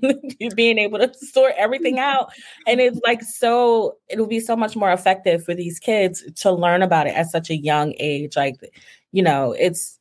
being 0.55 0.77
able 0.77 0.99
to 0.99 1.13
sort 1.13 1.55
everything 1.57 1.99
out. 1.99 2.31
And 2.65 2.79
it's 2.79 3.01
like 3.05 3.21
so, 3.21 3.97
it'll 4.07 4.27
be 4.27 4.39
so 4.39 4.55
much 4.55 4.77
more 4.77 4.93
effective 4.93 5.43
for 5.43 5.53
these 5.53 5.77
kids 5.77 6.23
to 6.37 6.53
learn 6.53 6.81
about 6.81 7.07
it 7.07 7.15
at 7.15 7.29
such 7.29 7.49
a 7.49 7.57
young 7.57 7.93
age. 7.99 8.37
Like, 8.37 8.55
you 9.11 9.23
know, 9.23 9.51
it's, 9.51 9.99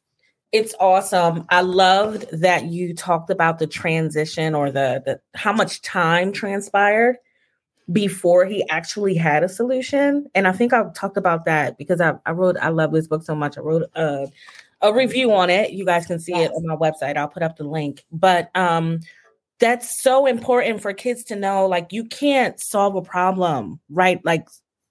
it's 0.52 0.72
awesome. 0.78 1.46
I 1.48 1.62
loved 1.62 2.26
that 2.30 2.66
you 2.66 2.94
talked 2.94 3.28
about 3.28 3.58
the 3.58 3.66
transition 3.66 4.54
or 4.54 4.70
the, 4.70 5.02
the 5.04 5.20
how 5.34 5.52
much 5.52 5.82
time 5.82 6.30
transpired 6.30 7.16
before 7.92 8.46
he 8.46 8.66
actually 8.70 9.14
had 9.14 9.42
a 9.42 9.48
solution. 9.48 10.26
And 10.34 10.48
I 10.48 10.52
think 10.52 10.72
I've 10.72 10.94
talked 10.94 11.16
about 11.16 11.44
that 11.44 11.76
because 11.76 12.00
I, 12.00 12.14
I 12.24 12.30
wrote, 12.30 12.56
I 12.60 12.70
love 12.70 12.92
this 12.92 13.06
book 13.06 13.22
so 13.22 13.34
much. 13.34 13.58
I 13.58 13.60
wrote 13.60 13.90
a, 13.94 14.26
a 14.80 14.92
review 14.92 15.32
on 15.32 15.50
it. 15.50 15.72
You 15.72 15.84
guys 15.84 16.06
can 16.06 16.18
see 16.18 16.32
yes. 16.32 16.50
it 16.50 16.54
on 16.54 16.66
my 16.66 16.76
website. 16.76 17.16
I'll 17.16 17.28
put 17.28 17.42
up 17.42 17.56
the 17.56 17.64
link. 17.64 18.04
But 18.10 18.50
um, 18.54 19.00
that's 19.58 20.02
so 20.02 20.24
important 20.26 20.80
for 20.80 20.94
kids 20.94 21.24
to 21.24 21.36
know 21.36 21.66
like, 21.66 21.92
you 21.92 22.04
can't 22.04 22.58
solve 22.58 22.96
a 22.96 23.02
problem, 23.02 23.80
right? 23.90 24.24
Like 24.24 24.48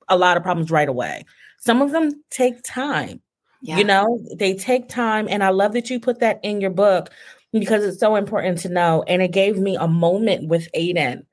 a 0.08 0.18
lot 0.18 0.38
of 0.38 0.44
problems 0.44 0.70
right 0.70 0.90
away. 0.90 1.26
Some 1.60 1.82
of 1.82 1.92
them 1.92 2.24
take 2.30 2.62
time. 2.64 3.22
Yeah. 3.62 3.78
You 3.78 3.86
know, 3.86 4.20
they 4.38 4.54
take 4.54 4.88
time. 4.88 5.28
And 5.30 5.44
I 5.44 5.50
love 5.50 5.74
that 5.74 5.90
you 5.90 6.00
put 6.00 6.20
that 6.20 6.40
in 6.44 6.62
your 6.62 6.70
book 6.70 7.10
because 7.52 7.84
it's 7.84 8.00
so 8.00 8.16
important 8.18 8.60
to 8.60 8.70
know. 8.70 9.04
And 9.08 9.22
it 9.22 9.32
gave 9.32 9.58
me 9.58 9.78
a 9.78 9.88
moment 9.88 10.48
with 10.48 10.68
Aiden 10.76 11.26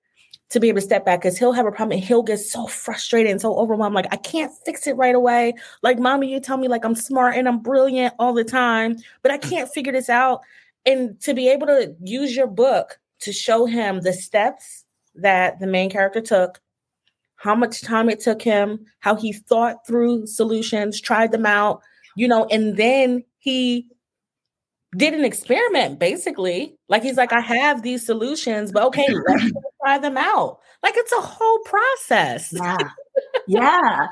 to 0.51 0.59
be 0.61 0.69
able 0.69 0.81
to 0.81 0.85
step 0.85 1.05
back 1.05 1.21
because 1.21 1.39
he'll 1.39 1.53
have 1.53 1.67
a 1.67 1.73
problem 1.73 1.97
and 1.97 2.05
he'll 2.05 2.23
get 2.23 2.39
so 2.39 2.67
frustrated 2.67 3.31
and 3.31 3.41
so 3.41 3.57
overwhelmed. 3.57 3.95
Like, 3.95 4.13
I 4.13 4.17
can't 4.17 4.53
fix 4.65 4.87
it 4.87 4.97
right 4.97 5.15
away. 5.15 5.55
Like, 5.83 5.99
mommy, 5.99 6.31
you 6.33 6.41
tell 6.41 6.57
me 6.57 6.69
like 6.69 6.85
I'm 6.85 6.97
smart 6.97 7.37
and 7.37 7.49
I'm 7.49 7.61
brilliant 7.61 8.15
all 8.19 8.35
the 8.35 8.45
time, 8.45 8.97
but 9.23 9.31
I 9.31 9.39
can't 9.39 9.71
figure 9.71 9.93
this 9.93 10.09
out. 10.09 10.41
And 10.85 11.21
to 11.21 11.35
be 11.35 11.49
able 11.49 11.69
to 11.69 11.95
use 12.03 12.35
your 12.35 12.49
book 12.49 12.99
to 13.21 13.33
show 13.33 13.67
him 13.67 14.01
the 14.01 14.13
steps 14.13 14.85
that 15.15 15.61
the 15.61 15.67
main 15.67 15.89
character 15.89 16.21
took, 16.21 16.61
how 17.37 17.55
much 17.55 17.83
time 17.83 18.11
it 18.11 18.21
took 18.21 18.43
him, 18.43 18.85
how 18.99 19.15
he 19.15 19.33
thought 19.33 19.87
through 19.87 20.27
solutions, 20.27 21.01
tried 21.01 21.33
them 21.33 21.47
out, 21.47 21.81
you 22.17 22.27
know, 22.27 22.47
and 22.47 22.77
then 22.77 23.25
he 23.39 23.87
did 24.97 25.15
an 25.15 25.25
experiment 25.25 25.99
basically. 25.99 26.77
Like 26.89 27.03
he's 27.03 27.17
like, 27.17 27.33
I 27.33 27.41
have 27.41 27.83
these 27.83 28.05
solutions, 28.05 28.73
but 28.73 28.83
okay, 28.85 29.07
let's 29.29 29.53
try 29.83 29.99
them 29.99 30.17
out. 30.17 30.61
Like 30.83 30.95
it's 30.97 31.13
a 31.13 31.21
whole 31.21 31.59
process. 31.61 32.53
Yeah. 32.53 32.77
Yeah. 33.47 34.07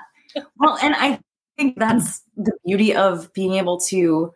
well, 0.57 0.79
and 0.83 0.95
I 0.97 1.21
think 1.57 1.79
that's 1.79 2.23
the 2.37 2.53
beauty 2.65 2.95
of 2.95 3.33
being 3.33 3.55
able 3.55 3.79
to 3.81 4.33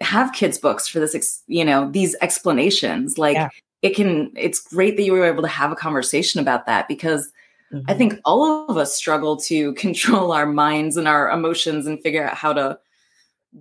have 0.00 0.32
kids' 0.32 0.58
books 0.58 0.88
for 0.88 1.00
this, 1.00 1.14
ex- 1.14 1.42
you 1.46 1.64
know, 1.64 1.90
these 1.90 2.16
explanations. 2.20 3.18
Like 3.18 3.36
yeah. 3.36 3.48
it 3.82 3.94
can, 3.94 4.32
it's 4.36 4.60
great 4.60 4.96
that 4.96 5.02
you 5.02 5.12
were 5.12 5.24
able 5.24 5.42
to 5.42 5.48
have 5.48 5.72
a 5.72 5.76
conversation 5.76 6.40
about 6.40 6.66
that 6.66 6.88
because 6.88 7.32
mm-hmm. 7.72 7.84
I 7.88 7.94
think 7.94 8.14
all 8.24 8.66
of 8.68 8.76
us 8.76 8.94
struggle 8.94 9.36
to 9.38 9.72
control 9.74 10.32
our 10.32 10.46
minds 10.46 10.96
and 10.96 11.08
our 11.08 11.30
emotions 11.30 11.86
and 11.86 12.00
figure 12.02 12.24
out 12.24 12.36
how 12.36 12.52
to 12.52 12.78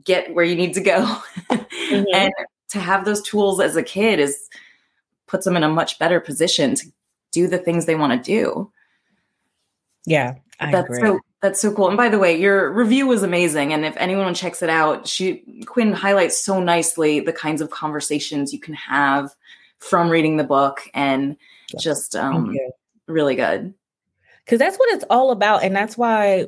get 0.04 0.34
where 0.34 0.46
you 0.46 0.56
need 0.56 0.74
to 0.74 0.82
go. 0.82 1.18
Mm-hmm. 1.94 2.06
and 2.16 2.34
to 2.70 2.80
have 2.80 3.06
those 3.06 3.22
tools 3.22 3.60
as 3.60 3.76
a 3.76 3.84
kid 3.84 4.20
is 4.20 4.50
puts 5.28 5.46
them 5.46 5.56
in 5.56 5.64
a 5.64 5.70
much 5.70 6.00
better 6.00 6.20
position 6.20 6.74
to 6.76 6.88
do 7.34 7.48
the 7.48 7.58
things 7.58 7.86
they 7.86 7.96
want 7.96 8.14
to 8.14 8.32
do. 8.32 8.72
Yeah, 10.06 10.36
I 10.60 10.72
that's 10.72 10.86
agree. 10.86 11.02
so 11.02 11.20
that's 11.42 11.60
so 11.60 11.74
cool. 11.74 11.90
And 11.90 11.98
by 11.98 12.08
the 12.08 12.20
way, 12.20 12.40
your 12.40 12.72
review 12.72 13.08
was 13.08 13.24
amazing. 13.24 13.74
And 13.74 13.84
if 13.84 13.98
anyone 13.98 14.34
checks 14.34 14.62
it 14.62 14.70
out, 14.70 15.08
she 15.08 15.44
Quinn 15.66 15.92
highlights 15.92 16.38
so 16.38 16.62
nicely 16.62 17.20
the 17.20 17.34
kinds 17.34 17.62
of 17.62 17.70
conversations 17.70 18.54
you 18.54 18.60
can 18.60 18.76
have 18.76 19.36
from 19.80 20.10
reading 20.10 20.38
the 20.38 20.46
book 20.46 20.82
and 20.94 21.36
just 21.78 22.16
um, 22.16 22.56
really 23.08 23.36
good. 23.36 23.74
Because 24.46 24.60
that's 24.60 24.78
what 24.78 24.94
it's 24.94 25.06
all 25.10 25.32
about, 25.32 25.64
and 25.64 25.76
that's 25.76 25.98
why 25.98 26.48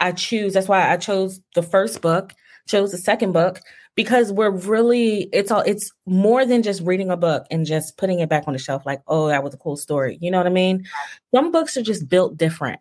I 0.00 0.12
choose. 0.12 0.54
That's 0.54 0.68
why 0.68 0.90
I 0.90 0.96
chose 0.96 1.40
the 1.54 1.62
first 1.62 2.00
book, 2.00 2.32
chose 2.66 2.92
the 2.92 2.98
second 2.98 3.32
book 3.32 3.60
because 3.96 4.30
we're 4.30 4.50
really 4.50 5.28
it's 5.32 5.50
all 5.50 5.62
it's 5.62 5.90
more 6.04 6.46
than 6.46 6.62
just 6.62 6.82
reading 6.82 7.10
a 7.10 7.16
book 7.16 7.46
and 7.50 7.66
just 7.66 7.96
putting 7.96 8.20
it 8.20 8.28
back 8.28 8.44
on 8.46 8.52
the 8.52 8.58
shelf 8.58 8.86
like 8.86 9.02
oh 9.08 9.26
that 9.26 9.42
was 9.42 9.54
a 9.54 9.58
cool 9.58 9.76
story. 9.76 10.18
You 10.20 10.30
know 10.30 10.38
what 10.38 10.46
i 10.46 10.50
mean? 10.50 10.86
Some 11.34 11.50
books 11.50 11.76
are 11.76 11.82
just 11.82 12.08
built 12.08 12.36
different. 12.36 12.80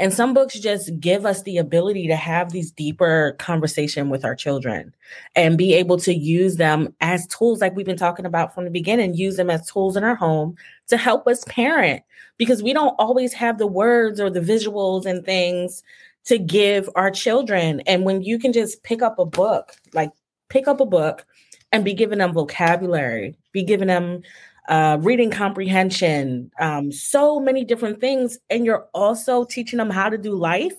And 0.00 0.14
some 0.14 0.32
books 0.32 0.58
just 0.58 1.00
give 1.00 1.26
us 1.26 1.42
the 1.42 1.58
ability 1.58 2.06
to 2.06 2.14
have 2.14 2.52
these 2.52 2.70
deeper 2.70 3.34
conversation 3.40 4.10
with 4.10 4.24
our 4.24 4.36
children 4.36 4.94
and 5.34 5.58
be 5.58 5.74
able 5.74 5.98
to 5.98 6.14
use 6.14 6.54
them 6.54 6.94
as 7.00 7.26
tools 7.26 7.60
like 7.60 7.74
we've 7.74 7.84
been 7.84 7.96
talking 7.96 8.24
about 8.24 8.54
from 8.54 8.64
the 8.64 8.70
beginning, 8.70 9.14
use 9.14 9.36
them 9.36 9.50
as 9.50 9.68
tools 9.68 9.96
in 9.96 10.04
our 10.04 10.14
home 10.14 10.56
to 10.86 10.96
help 10.96 11.26
us 11.26 11.42
parent. 11.48 12.02
Because 12.36 12.62
we 12.62 12.72
don't 12.72 12.94
always 13.00 13.32
have 13.32 13.58
the 13.58 13.66
words 13.66 14.20
or 14.20 14.30
the 14.30 14.40
visuals 14.40 15.04
and 15.04 15.24
things 15.24 15.82
to 16.26 16.38
give 16.38 16.88
our 16.94 17.10
children. 17.10 17.80
And 17.80 18.04
when 18.04 18.22
you 18.22 18.38
can 18.38 18.52
just 18.52 18.84
pick 18.84 19.02
up 19.02 19.18
a 19.18 19.24
book, 19.24 19.72
like 19.94 20.10
pick 20.48 20.68
up 20.68 20.80
a 20.80 20.86
book 20.86 21.26
and 21.72 21.84
be 21.84 21.94
giving 21.94 22.18
them 22.18 22.32
vocabulary, 22.32 23.36
be 23.52 23.62
giving 23.62 23.88
them 23.88 24.22
uh, 24.68 24.98
reading 25.00 25.30
comprehension, 25.30 26.50
um, 26.60 26.92
so 26.92 27.40
many 27.40 27.64
different 27.64 28.00
things. 28.00 28.38
And 28.50 28.64
you're 28.64 28.88
also 28.94 29.44
teaching 29.44 29.78
them 29.78 29.90
how 29.90 30.08
to 30.08 30.18
do 30.18 30.34
life. 30.34 30.76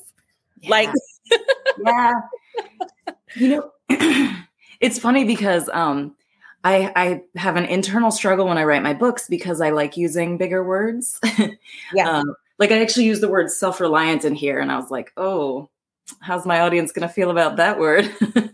Yeah. 0.61 0.69
Like, 0.69 0.89
yeah. 1.85 2.13
You 3.35 3.71
know, 3.89 4.35
it's 4.79 4.99
funny 4.99 5.23
because 5.23 5.69
um, 5.69 6.15
I, 6.63 6.91
I 6.95 7.39
have 7.39 7.55
an 7.55 7.65
internal 7.65 8.11
struggle 8.11 8.47
when 8.47 8.57
I 8.57 8.63
write 8.63 8.83
my 8.83 8.93
books 8.93 9.27
because 9.27 9.61
I 9.61 9.69
like 9.69 9.97
using 9.97 10.37
bigger 10.37 10.63
words. 10.63 11.19
yeah. 11.93 12.09
Um, 12.09 12.35
like 12.57 12.71
I 12.71 12.81
actually 12.81 13.05
use 13.05 13.21
the 13.21 13.29
word 13.29 13.49
self-reliant 13.49 14.25
in 14.25 14.35
here, 14.35 14.59
and 14.59 14.69
I 14.69 14.75
was 14.75 14.91
like, 14.91 15.13
oh, 15.15 15.69
how's 16.19 16.45
my 16.45 16.59
audience 16.59 16.91
going 16.91 17.07
to 17.07 17.13
feel 17.13 17.31
about 17.31 17.55
that 17.57 17.79
word 17.79 18.11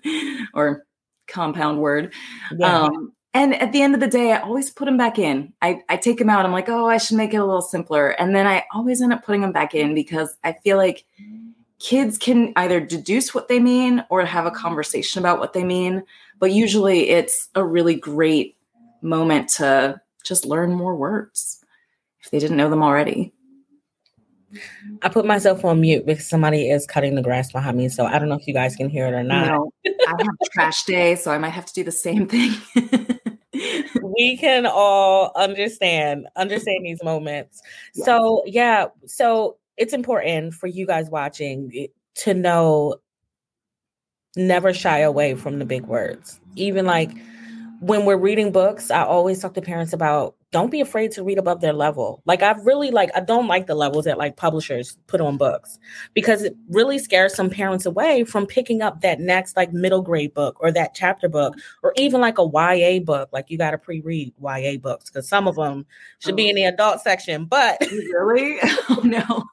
or 0.54 0.85
compound 1.28 1.80
word? 1.80 2.14
Yeah. 2.58 2.84
Um, 2.84 3.14
and 3.34 3.54
at 3.62 3.74
the 3.74 3.82
end 3.82 3.94
of 3.94 4.00
the 4.00 4.08
day, 4.08 4.32
I 4.32 4.40
always 4.40 4.70
put 4.70 4.86
them 4.86 4.96
back 4.96 5.20
in. 5.20 5.52
I, 5.62 5.82
I 5.90 5.98
take 5.98 6.20
them 6.20 6.30
out. 6.30 6.46
I'm 6.46 6.54
like, 6.54 6.70
oh, 6.70 6.88
I 6.88 6.98
should 6.98 7.18
make 7.18 7.34
it 7.34 7.38
a 7.38 7.46
little 7.46 7.62
simpler. 7.62 8.12
And 8.12 8.34
then 8.34 8.48
I 8.48 8.64
always 8.74 9.02
end 9.02 9.12
up 9.12 9.26
putting 9.26 9.42
them 9.42 9.52
back 9.52 9.76
in 9.76 9.94
because 9.94 10.38
I 10.46 10.54
feel 10.54 10.78
like 10.78 11.04
kids 11.80 12.18
can 12.18 12.54
either 12.56 12.80
deduce 12.80 13.36
what 13.36 13.50
they 13.50 13.60
mean 13.60 14.06
or 14.10 14.24
have 14.24 14.46
a 14.46 14.52
conversation 14.52 15.20
about 15.20 15.40
what 15.40 15.52
they 15.52 15.66
mean. 15.66 16.04
But 16.40 16.54
usually 16.54 17.10
it's 17.10 17.50
a 17.56 17.64
really 17.64 17.96
great 17.96 18.56
moment 19.02 19.50
to 19.50 20.00
just 20.24 20.46
learn 20.46 20.74
more 20.74 20.96
words 20.96 21.60
if 22.22 22.32
they 22.32 22.40
didn't 22.40 22.58
know 22.58 22.70
them 22.70 22.84
already. 22.84 23.34
I 25.02 25.10
put 25.10 25.26
myself 25.26 25.64
on 25.66 25.82
mute 25.82 26.06
because 26.06 26.28
somebody 26.28 26.70
is 26.70 26.86
cutting 26.86 27.16
the 27.16 27.22
grass 27.22 27.52
behind 27.52 27.78
me. 27.78 27.90
So 27.90 28.06
I 28.06 28.20
don't 28.20 28.30
know 28.30 28.36
if 28.36 28.48
you 28.48 28.54
guys 28.54 28.76
can 28.76 28.90
hear 28.90 29.08
it 29.08 29.14
or 29.14 29.24
not. 29.24 29.48
No, 29.48 29.72
I 29.86 30.10
have 30.10 30.52
trash 30.52 30.84
day, 30.84 31.16
so 31.16 31.32
I 31.32 31.38
might 31.38 31.50
have 31.50 31.66
to 31.66 31.74
do 31.74 31.84
the 31.84 31.92
same 31.92 32.28
thing. 32.28 32.54
we 34.18 34.38
can 34.38 34.66
all 34.66 35.32
understand 35.36 36.28
understand 36.36 36.86
these 36.86 37.04
moments. 37.04 37.62
Yes. 37.94 38.06
So 38.06 38.44
yeah, 38.46 38.88
so 39.06 39.58
it's 39.78 39.94
important 39.94 40.54
for 40.54 40.68
you 40.68 40.86
guys 40.86 41.10
watching 41.10 41.88
to 42.16 42.34
know 42.34 42.96
never 44.36 44.74
shy 44.74 45.00
away 45.00 45.36
from 45.36 45.60
the 45.60 45.66
big 45.66 45.86
words. 45.86 46.40
Even 46.56 46.86
like 46.86 47.12
when 47.80 48.06
we're 48.06 48.18
reading 48.18 48.52
books, 48.52 48.92
I 48.92 49.04
always 49.04 49.40
talk 49.42 49.54
to 49.56 49.62
parents 49.62 49.94
about 49.94 50.35
don't 50.56 50.72
be 50.72 50.80
afraid 50.80 51.12
to 51.12 51.22
read 51.22 51.38
above 51.38 51.60
their 51.60 51.74
level. 51.74 52.22
Like 52.26 52.42
I 52.42 52.54
really 52.64 52.90
like 52.90 53.10
I 53.14 53.20
don't 53.20 53.50
like 53.50 53.68
the 53.68 53.76
levels 53.76 54.06
that 54.06 54.18
like 54.18 54.38
publishers 54.38 54.98
put 55.06 55.20
on 55.20 55.36
books 55.36 55.78
because 56.14 56.44
it 56.44 56.56
really 56.70 56.98
scares 56.98 57.36
some 57.36 57.50
parents 57.50 57.86
away 57.86 58.24
from 58.24 58.48
picking 58.48 58.82
up 58.82 59.02
that 59.02 59.20
next 59.20 59.58
like 59.58 59.74
middle 59.74 60.02
grade 60.02 60.34
book 60.34 60.56
or 60.62 60.72
that 60.72 60.96
chapter 60.96 61.28
book 61.28 61.56
or 61.84 61.92
even 61.98 62.22
like 62.22 62.38
a 62.38 62.46
YA 62.46 63.00
book. 63.00 63.28
Like 63.34 63.52
you 63.52 63.58
got 63.58 63.72
to 63.72 63.78
pre-read 63.78 64.32
YA 64.42 64.78
books 64.78 65.10
because 65.10 65.28
some 65.28 65.46
of 65.50 65.58
them 65.58 65.86
should 66.20 66.38
be 66.38 66.46
oh. 66.46 66.50
in 66.52 66.56
the 66.56 66.64
adult 66.64 67.02
section. 67.02 67.44
But 67.44 67.86
really, 68.14 68.58
oh 68.64 69.02
no. 69.04 69.44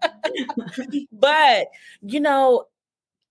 but 1.12 1.66
you 2.00 2.18
know, 2.20 2.64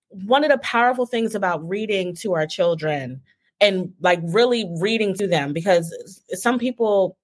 one 0.10 0.44
of 0.44 0.52
the 0.52 0.60
powerful 0.60 1.08
things 1.08 1.34
about 1.34 1.68
reading 1.68 2.14
to 2.18 2.36
our 2.36 2.46
children 2.46 3.24
and 3.62 3.94
like 4.02 4.20
really 4.24 4.70
reading 4.80 5.14
to 5.16 5.28
them 5.28 5.54
because 5.54 6.22
some 6.34 6.60
people 6.60 7.18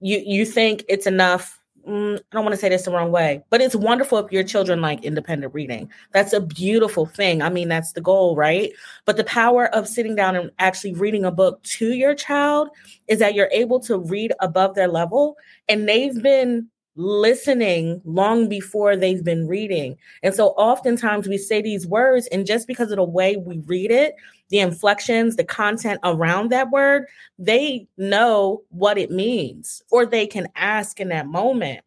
you 0.00 0.22
you 0.24 0.44
think 0.44 0.84
it's 0.88 1.06
enough 1.06 1.58
mm, 1.86 2.16
I 2.16 2.22
don't 2.32 2.44
want 2.44 2.54
to 2.54 2.60
say 2.60 2.68
this 2.68 2.82
the 2.82 2.90
wrong 2.90 3.12
way, 3.12 3.42
but 3.50 3.60
it's 3.60 3.76
wonderful 3.76 4.18
if 4.18 4.32
your 4.32 4.44
children 4.44 4.80
like 4.80 5.04
independent 5.04 5.54
reading. 5.54 5.90
That's 6.12 6.32
a 6.32 6.40
beautiful 6.40 7.06
thing. 7.06 7.42
I 7.42 7.48
mean, 7.48 7.68
that's 7.68 7.92
the 7.92 8.00
goal, 8.00 8.36
right? 8.36 8.72
But 9.04 9.16
the 9.16 9.24
power 9.24 9.66
of 9.74 9.88
sitting 9.88 10.16
down 10.16 10.36
and 10.36 10.50
actually 10.58 10.94
reading 10.94 11.24
a 11.24 11.30
book 11.30 11.62
to 11.62 11.92
your 11.92 12.14
child 12.14 12.68
is 13.08 13.18
that 13.20 13.34
you're 13.34 13.50
able 13.52 13.80
to 13.80 13.98
read 13.98 14.32
above 14.40 14.74
their 14.74 14.88
level 14.88 15.36
and 15.68 15.88
they've 15.88 16.20
been 16.22 16.68
listening 16.96 18.00
long 18.04 18.48
before 18.48 18.96
they've 18.96 19.22
been 19.22 19.46
reading. 19.46 19.96
And 20.22 20.34
so 20.34 20.48
oftentimes 20.48 21.28
we 21.28 21.38
say 21.38 21.60
these 21.60 21.86
words, 21.86 22.26
and 22.28 22.46
just 22.46 22.66
because 22.66 22.90
of 22.90 22.96
the 22.96 23.04
way 23.04 23.36
we 23.36 23.58
read 23.58 23.90
it, 23.90 24.14
the 24.48 24.58
inflections, 24.60 25.36
the 25.36 25.44
content 25.44 26.00
around 26.04 26.50
that 26.50 26.70
word, 26.70 27.06
they 27.38 27.88
know 27.96 28.62
what 28.70 28.98
it 28.98 29.10
means 29.10 29.82
or 29.90 30.06
they 30.06 30.26
can 30.26 30.48
ask 30.54 31.00
in 31.00 31.08
that 31.08 31.26
moment. 31.26 31.80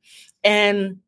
And 0.44 1.00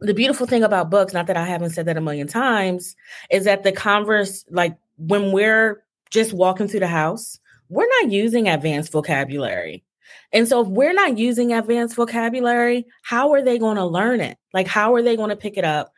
the 0.00 0.14
beautiful 0.14 0.46
thing 0.46 0.62
about 0.62 0.90
books, 0.90 1.12
not 1.12 1.26
that 1.26 1.36
I 1.36 1.44
haven't 1.44 1.70
said 1.70 1.86
that 1.86 1.96
a 1.96 2.00
million 2.00 2.28
times, 2.28 2.96
is 3.30 3.44
that 3.44 3.64
the 3.64 3.72
converse, 3.72 4.44
like 4.50 4.76
when 4.96 5.32
we're 5.32 5.82
just 6.10 6.32
walking 6.32 6.68
through 6.68 6.80
the 6.80 6.86
house, 6.86 7.38
we're 7.68 7.88
not 8.00 8.10
using 8.10 8.48
advanced 8.48 8.92
vocabulary. 8.92 9.84
And 10.32 10.48
so 10.48 10.62
if 10.62 10.68
we're 10.68 10.94
not 10.94 11.18
using 11.18 11.52
advanced 11.52 11.96
vocabulary, 11.96 12.86
how 13.02 13.32
are 13.32 13.42
they 13.42 13.58
going 13.58 13.76
to 13.76 13.84
learn 13.84 14.20
it? 14.20 14.38
Like, 14.54 14.66
how 14.66 14.94
are 14.94 15.02
they 15.02 15.16
going 15.16 15.30
to 15.30 15.36
pick 15.36 15.56
it 15.56 15.64
up? 15.64 15.92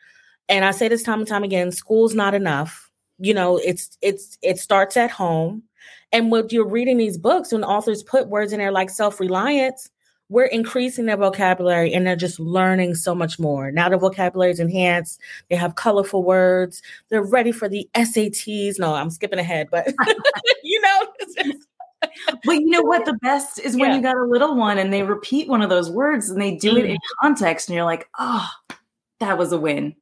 And 0.49 0.65
I 0.65 0.71
say 0.71 0.87
this 0.87 1.03
time 1.03 1.19
and 1.19 1.27
time 1.27 1.43
again, 1.43 1.71
school's 1.71 2.15
not 2.15 2.33
enough 2.33 2.90
you 3.21 3.33
know 3.33 3.57
it's 3.57 3.97
it's 4.01 4.37
it 4.41 4.59
starts 4.59 4.97
at 4.97 5.11
home. 5.11 5.63
And 6.13 6.29
when 6.29 6.47
you're 6.49 6.67
reading 6.67 6.97
these 6.97 7.17
books 7.17 7.53
when 7.53 7.63
authors 7.63 8.03
put 8.03 8.27
words 8.27 8.51
in 8.51 8.59
there 8.59 8.71
like 8.71 8.89
self-reliance 8.89 9.89
we're 10.27 10.45
increasing 10.45 11.07
their 11.07 11.17
vocabulary 11.17 11.93
and 11.93 12.07
they're 12.07 12.15
just 12.15 12.39
learning 12.39 12.95
so 12.95 13.13
much 13.13 13.37
more. 13.37 13.69
Now 13.69 13.89
the 13.89 13.97
vocabulary 13.97 14.51
is 14.51 14.61
enhanced. 14.61 15.19
They 15.49 15.57
have 15.57 15.75
colorful 15.75 16.23
words. 16.23 16.81
They're 17.09 17.21
ready 17.21 17.51
for 17.51 17.67
the 17.67 17.89
SATs 17.95 18.79
no 18.79 18.93
i'm 18.93 19.09
skipping 19.09 19.39
ahead 19.39 19.67
but 19.69 19.87
you 20.63 20.81
know 20.81 21.07
but 22.43 22.53
you 22.55 22.69
know 22.69 22.81
what? 22.81 23.05
The 23.05 23.13
best 23.13 23.59
is 23.59 23.75
when 23.75 23.91
yeah. 23.91 23.95
you 23.95 24.01
got 24.01 24.17
a 24.17 24.25
little 24.25 24.55
one 24.55 24.77
and 24.77 24.91
they 24.91 25.03
repeat 25.03 25.47
one 25.47 25.61
of 25.61 25.69
those 25.69 25.89
words 25.91 26.29
and 26.29 26.41
they 26.41 26.55
do 26.55 26.73
mm. 26.73 26.79
it 26.79 26.85
in 26.85 26.97
context 27.21 27.69
and 27.69 27.75
you're 27.75 27.85
like 27.85 28.07
oh 28.19 28.49
that 29.19 29.37
was 29.37 29.51
a 29.51 29.59
win 29.59 29.95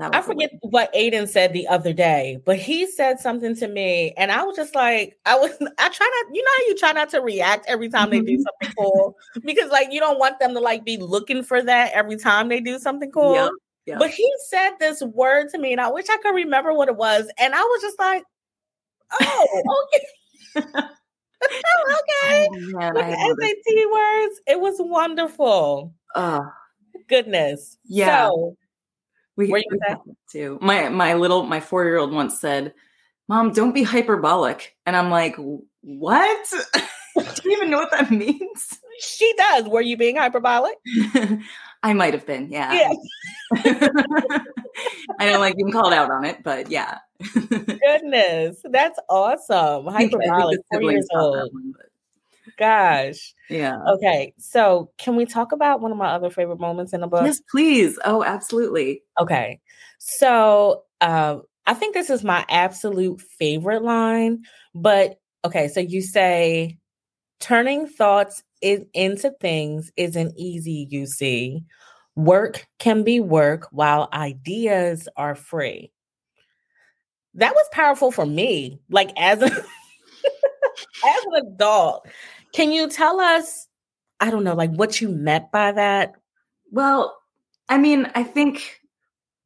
I 0.00 0.22
forget 0.22 0.50
what 0.60 0.92
Aiden 0.94 1.26
said 1.28 1.52
the 1.52 1.66
other 1.66 1.92
day, 1.92 2.38
but 2.44 2.56
he 2.56 2.86
said 2.86 3.18
something 3.18 3.56
to 3.56 3.66
me, 3.66 4.12
and 4.16 4.30
I 4.30 4.44
was 4.44 4.54
just 4.54 4.74
like, 4.74 5.18
I 5.26 5.36
was, 5.36 5.50
I 5.78 5.88
try 5.88 6.22
not, 6.24 6.34
you 6.34 6.42
know, 6.42 6.50
how 6.56 6.68
you 6.68 6.76
try 6.76 6.92
not 6.92 7.10
to 7.10 7.20
react 7.20 7.66
every 7.68 7.88
time 7.88 8.10
they 8.10 8.20
do 8.20 8.34
mm-hmm. 8.34 8.42
something 8.42 8.76
cool 8.78 9.16
because, 9.44 9.70
like, 9.70 9.88
you 9.90 9.98
don't 9.98 10.18
want 10.18 10.38
them 10.38 10.54
to 10.54 10.60
like 10.60 10.84
be 10.84 10.98
looking 10.98 11.42
for 11.42 11.62
that 11.62 11.92
every 11.94 12.16
time 12.16 12.48
they 12.48 12.60
do 12.60 12.78
something 12.78 13.10
cool. 13.10 13.34
Yeah, 13.34 13.48
yeah. 13.86 13.98
But 13.98 14.10
he 14.10 14.30
said 14.48 14.72
this 14.78 15.02
word 15.02 15.48
to 15.50 15.58
me, 15.58 15.72
and 15.72 15.80
I 15.80 15.90
wish 15.90 16.06
I 16.08 16.18
could 16.18 16.34
remember 16.34 16.72
what 16.72 16.88
it 16.88 16.96
was, 16.96 17.28
and 17.36 17.54
I 17.54 17.60
was 17.60 17.82
just 17.82 17.98
like, 17.98 18.22
oh, 19.20 19.86
okay. 20.54 20.64
okay. 20.64 22.48
Oh, 22.74 22.92
man, 22.94 23.16
SAT 23.16 23.90
words. 23.92 24.40
It 24.46 24.60
was 24.60 24.76
wonderful. 24.78 25.92
Oh, 26.14 26.50
goodness. 27.08 27.78
Yeah. 27.84 28.28
So, 28.28 28.56
we, 29.38 29.48
Where 29.48 29.60
you 29.60 29.78
at? 29.88 30.00
too. 30.30 30.58
My 30.60 30.88
my 30.90 31.14
little 31.14 31.44
my 31.44 31.60
four 31.60 31.84
year 31.84 31.96
old 31.96 32.12
once 32.12 32.38
said, 32.40 32.74
"Mom, 33.28 33.52
don't 33.52 33.72
be 33.72 33.84
hyperbolic," 33.84 34.76
and 34.84 34.94
I'm 34.96 35.10
like, 35.10 35.36
"What? 35.80 36.52
Do 37.16 37.24
you 37.44 37.52
even 37.52 37.70
know 37.70 37.78
what 37.78 37.90
that 37.92 38.10
means?" 38.24 38.78
She 39.00 39.32
does. 39.38 39.64
Were 39.68 39.80
you 39.80 39.96
being 39.96 40.16
hyperbolic? 40.16 40.74
I 41.84 41.92
might 41.92 42.12
have 42.14 42.26
been. 42.26 42.50
Yeah. 42.50 42.72
Yeah. 43.54 43.88
I 45.20 45.26
don't 45.30 45.40
like 45.40 45.54
being 45.56 45.70
called 45.70 45.92
out 45.92 46.10
on 46.10 46.24
it, 46.24 46.42
but 46.42 46.68
yeah. 46.68 46.98
Goodness, 47.32 48.60
that's 48.64 48.98
awesome. 49.08 49.86
Hyperbolic. 49.86 50.58
Four 50.72 50.90
years 50.90 51.06
old. 51.14 51.48
One, 51.52 51.74
gosh. 52.58 53.34
Yeah. 53.48 53.78
Okay. 53.88 54.34
So, 54.38 54.90
can 54.98 55.16
we 55.16 55.24
talk 55.24 55.52
about 55.52 55.80
one 55.80 55.92
of 55.92 55.98
my 55.98 56.08
other 56.08 56.30
favorite 56.30 56.60
moments 56.60 56.92
in 56.92 57.00
the 57.00 57.06
book? 57.06 57.24
Yes, 57.24 57.40
please. 57.50 57.98
Oh, 58.04 58.22
absolutely. 58.22 59.02
Okay. 59.20 59.60
So, 59.98 60.82
uh, 61.00 61.38
I 61.66 61.74
think 61.74 61.94
this 61.94 62.10
is 62.10 62.24
my 62.24 62.44
absolute 62.48 63.20
favorite 63.20 63.82
line. 63.82 64.42
But 64.74 65.20
okay, 65.44 65.68
so 65.68 65.80
you 65.80 66.02
say, 66.02 66.78
turning 67.40 67.86
thoughts 67.86 68.42
is, 68.62 68.82
into 68.94 69.32
things 69.40 69.92
isn't 69.96 70.34
easy, 70.36 70.86
you 70.90 71.06
see. 71.06 71.62
Work 72.16 72.66
can 72.78 73.04
be 73.04 73.20
work 73.20 73.68
while 73.70 74.08
ideas 74.12 75.08
are 75.16 75.34
free. 75.34 75.92
That 77.34 77.54
was 77.54 77.68
powerful 77.70 78.10
for 78.10 78.26
me. 78.26 78.80
Like, 78.90 79.10
as 79.16 79.40
a 79.42 79.46
as 81.04 81.24
an 81.26 81.46
adult, 81.46 82.08
can 82.52 82.72
you 82.72 82.88
tell 82.88 83.20
us, 83.20 83.66
I 84.20 84.30
don't 84.30 84.44
know, 84.44 84.54
like 84.54 84.72
what 84.72 85.00
you 85.00 85.08
meant 85.08 85.50
by 85.52 85.72
that? 85.72 86.14
Well, 86.70 87.16
I 87.68 87.78
mean, 87.78 88.10
I 88.14 88.22
think 88.22 88.80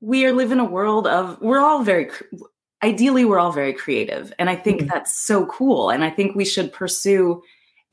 we 0.02 0.26
are 0.26 0.32
live 0.32 0.52
in 0.52 0.60
a 0.60 0.64
world 0.64 1.06
of 1.06 1.40
we're 1.40 1.60
all 1.60 1.82
very 1.82 2.10
ideally 2.82 3.24
we're 3.24 3.38
all 3.38 3.52
very 3.52 3.72
creative 3.72 4.32
and 4.38 4.50
i 4.50 4.56
think 4.56 4.80
mm-hmm. 4.80 4.88
that's 4.88 5.16
so 5.16 5.46
cool 5.46 5.88
and 5.88 6.04
i 6.04 6.10
think 6.10 6.34
we 6.34 6.44
should 6.44 6.72
pursue 6.72 7.40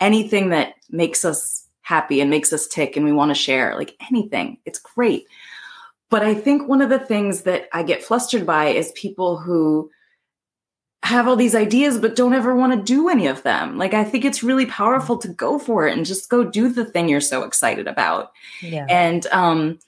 anything 0.02 0.50
that 0.50 0.74
makes 0.90 1.24
us 1.24 1.68
happy 1.82 2.20
and 2.20 2.30
makes 2.30 2.52
us 2.52 2.68
tick 2.68 2.98
and 2.98 3.06
we 3.06 3.14
want 3.14 3.30
to 3.30 3.36
share 3.36 3.76
like 3.76 3.96
anything 4.12 4.58
it's 4.66 4.80
great 4.80 5.26
but 6.10 6.24
i 6.24 6.34
think 6.34 6.68
one 6.68 6.82
of 6.82 6.90
the 6.90 7.00
things 7.00 7.44
that 7.44 7.70
i 7.74 7.84
get 7.84 8.04
flustered 8.04 8.46
by 8.46 8.66
is 8.66 8.92
people 8.94 9.38
who 9.38 9.90
have 11.04 11.28
all 11.28 11.36
these 11.36 11.56
ideas 11.56 11.98
but 11.98 12.16
don't 12.16 12.34
ever 12.34 12.56
want 12.56 12.74
to 12.74 12.84
do 12.84 13.10
any 13.10 13.28
of 13.28 13.44
them. 13.44 13.78
Like 13.78 13.94
I 13.94 14.04
think 14.04 14.26
it's 14.26 14.44
really 14.44 14.66
powerful 14.66 15.18
to 15.20 15.28
go 15.28 15.58
for 15.58 15.88
it 15.88 15.96
and 15.98 16.06
just 16.06 16.30
go 16.30 16.44
do 16.44 16.70
the 16.70 16.86
thing 16.86 17.08
you're 17.08 17.22
so 17.22 17.44
excited 17.44 17.88
about. 17.88 18.32
Yeah. 18.62 18.86
And 18.90 19.26
um 19.28 19.80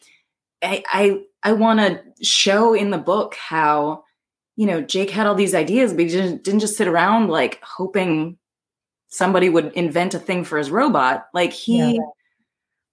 I 0.64 0.84
I 0.88 1.22
I 1.44 1.54
want 1.54 1.80
to 1.80 2.02
show 2.24 2.74
in 2.74 2.92
the 2.92 2.98
book 2.98 3.36
how 3.36 4.06
you 4.56 4.66
know 4.66 4.82
Jake 4.82 5.10
had 5.10 5.28
all 5.28 5.36
these 5.36 5.56
ideas 5.56 5.92
but 5.92 6.02
he 6.02 6.08
didn't, 6.08 6.44
didn't 6.44 6.62
just 6.62 6.78
sit 6.78 6.88
around 6.88 7.28
like 7.28 7.62
hoping 7.62 8.38
somebody 9.10 9.50
would 9.50 9.74
invent 9.74 10.14
a 10.14 10.20
thing 10.20 10.46
for 10.46 10.58
his 10.58 10.72
robot. 10.72 11.28
Like 11.34 11.52
he 11.52 11.96
yeah. 11.96 12.02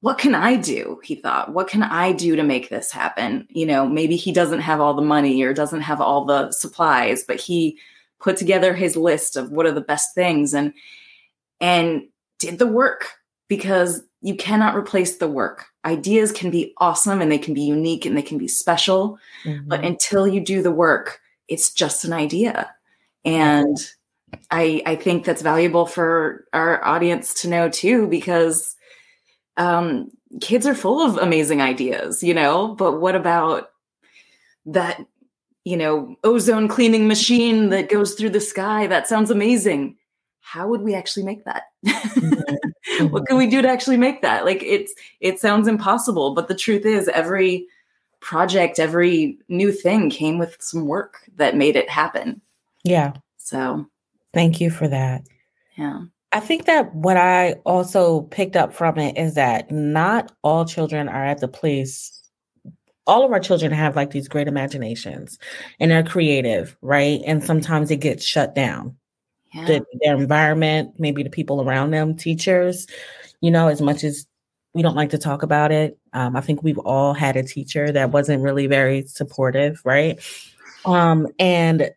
what 0.00 0.18
can 0.18 0.34
I 0.34 0.56
do? 0.56 1.00
He 1.04 1.14
thought, 1.14 1.52
what 1.52 1.68
can 1.68 1.84
I 1.84 2.10
do 2.10 2.34
to 2.34 2.42
make 2.42 2.68
this 2.68 2.90
happen? 2.90 3.46
You 3.48 3.66
know, 3.66 3.88
maybe 3.88 4.16
he 4.16 4.32
doesn't 4.32 4.60
have 4.60 4.80
all 4.80 4.94
the 4.94 5.02
money 5.02 5.40
or 5.42 5.54
doesn't 5.54 5.82
have 5.82 6.00
all 6.00 6.24
the 6.24 6.50
supplies, 6.50 7.22
but 7.22 7.40
he 7.40 7.78
put 8.20 8.36
together 8.36 8.74
his 8.74 8.96
list 8.96 9.36
of 9.36 9.50
what 9.50 9.66
are 9.66 9.72
the 9.72 9.80
best 9.80 10.14
things 10.14 10.54
and 10.54 10.72
and 11.60 12.02
did 12.38 12.58
the 12.58 12.66
work 12.66 13.06
because 13.48 14.02
you 14.20 14.34
cannot 14.34 14.76
replace 14.76 15.16
the 15.16 15.28
work. 15.28 15.66
Ideas 15.84 16.32
can 16.32 16.50
be 16.50 16.74
awesome 16.78 17.20
and 17.20 17.30
they 17.30 17.38
can 17.38 17.54
be 17.54 17.62
unique 17.62 18.04
and 18.04 18.16
they 18.16 18.22
can 18.22 18.38
be 18.38 18.48
special, 18.48 19.18
mm-hmm. 19.44 19.68
but 19.68 19.84
until 19.84 20.26
you 20.26 20.40
do 20.40 20.62
the 20.62 20.72
work, 20.72 21.20
it's 21.46 21.72
just 21.72 22.04
an 22.04 22.12
idea. 22.12 22.70
And 23.24 23.76
I 24.50 24.82
I 24.86 24.96
think 24.96 25.24
that's 25.24 25.42
valuable 25.42 25.86
for 25.86 26.44
our 26.52 26.84
audience 26.84 27.34
to 27.42 27.48
know 27.48 27.68
too 27.68 28.06
because 28.06 28.76
um, 29.56 30.10
kids 30.40 30.66
are 30.66 30.74
full 30.74 31.00
of 31.00 31.16
amazing 31.16 31.60
ideas, 31.60 32.22
you 32.22 32.34
know, 32.34 32.74
but 32.74 33.00
what 33.00 33.16
about 33.16 33.70
that 34.66 35.04
you 35.68 35.76
know, 35.76 36.16
ozone 36.24 36.66
cleaning 36.66 37.06
machine 37.06 37.68
that 37.68 37.90
goes 37.90 38.14
through 38.14 38.30
the 38.30 38.40
sky. 38.40 38.86
That 38.86 39.06
sounds 39.06 39.30
amazing. 39.30 39.96
How 40.40 40.66
would 40.66 40.80
we 40.80 40.94
actually 40.94 41.24
make 41.24 41.44
that? 41.44 41.64
Mm-hmm. 41.86 43.06
what 43.10 43.26
can 43.26 43.36
we 43.36 43.46
do 43.46 43.60
to 43.60 43.68
actually 43.68 43.98
make 43.98 44.22
that? 44.22 44.46
Like 44.46 44.62
it's 44.62 44.94
it 45.20 45.38
sounds 45.38 45.68
impossible, 45.68 46.34
but 46.34 46.48
the 46.48 46.54
truth 46.54 46.86
is 46.86 47.08
every 47.08 47.66
project, 48.20 48.78
every 48.78 49.36
new 49.48 49.70
thing 49.70 50.08
came 50.08 50.38
with 50.38 50.56
some 50.58 50.86
work 50.86 51.18
that 51.36 51.54
made 51.54 51.76
it 51.76 51.90
happen. 51.90 52.40
Yeah. 52.82 53.12
So, 53.36 53.86
thank 54.32 54.62
you 54.62 54.70
for 54.70 54.88
that. 54.88 55.26
Yeah. 55.76 56.04
I 56.32 56.40
think 56.40 56.64
that 56.64 56.94
what 56.94 57.18
I 57.18 57.56
also 57.66 58.22
picked 58.22 58.56
up 58.56 58.72
from 58.72 58.98
it 58.98 59.18
is 59.18 59.34
that 59.34 59.70
not 59.70 60.32
all 60.42 60.64
children 60.64 61.10
are 61.10 61.24
at 61.24 61.40
the 61.40 61.48
place 61.48 62.18
all 63.08 63.24
of 63.24 63.32
our 63.32 63.40
children 63.40 63.72
have 63.72 63.96
like 63.96 64.10
these 64.10 64.28
great 64.28 64.46
imaginations 64.46 65.38
and 65.80 65.90
they're 65.90 66.04
creative, 66.04 66.76
right? 66.82 67.20
And 67.26 67.42
sometimes 67.42 67.90
it 67.90 67.96
gets 67.96 68.24
shut 68.24 68.54
down. 68.54 68.96
Yeah. 69.54 69.64
The, 69.64 69.84
their 70.02 70.14
environment, 70.14 70.94
maybe 70.98 71.22
the 71.22 71.30
people 71.30 71.62
around 71.62 71.90
them, 71.90 72.14
teachers, 72.14 72.86
you 73.40 73.50
know, 73.50 73.68
as 73.68 73.80
much 73.80 74.04
as 74.04 74.26
we 74.74 74.82
don't 74.82 74.94
like 74.94 75.10
to 75.10 75.18
talk 75.18 75.42
about 75.42 75.72
it, 75.72 75.98
um, 76.12 76.36
I 76.36 76.42
think 76.42 76.62
we've 76.62 76.78
all 76.78 77.14
had 77.14 77.36
a 77.36 77.42
teacher 77.42 77.90
that 77.90 78.10
wasn't 78.10 78.42
really 78.42 78.66
very 78.66 79.06
supportive, 79.06 79.80
right? 79.84 80.20
Um, 80.84 81.28
and 81.38 81.90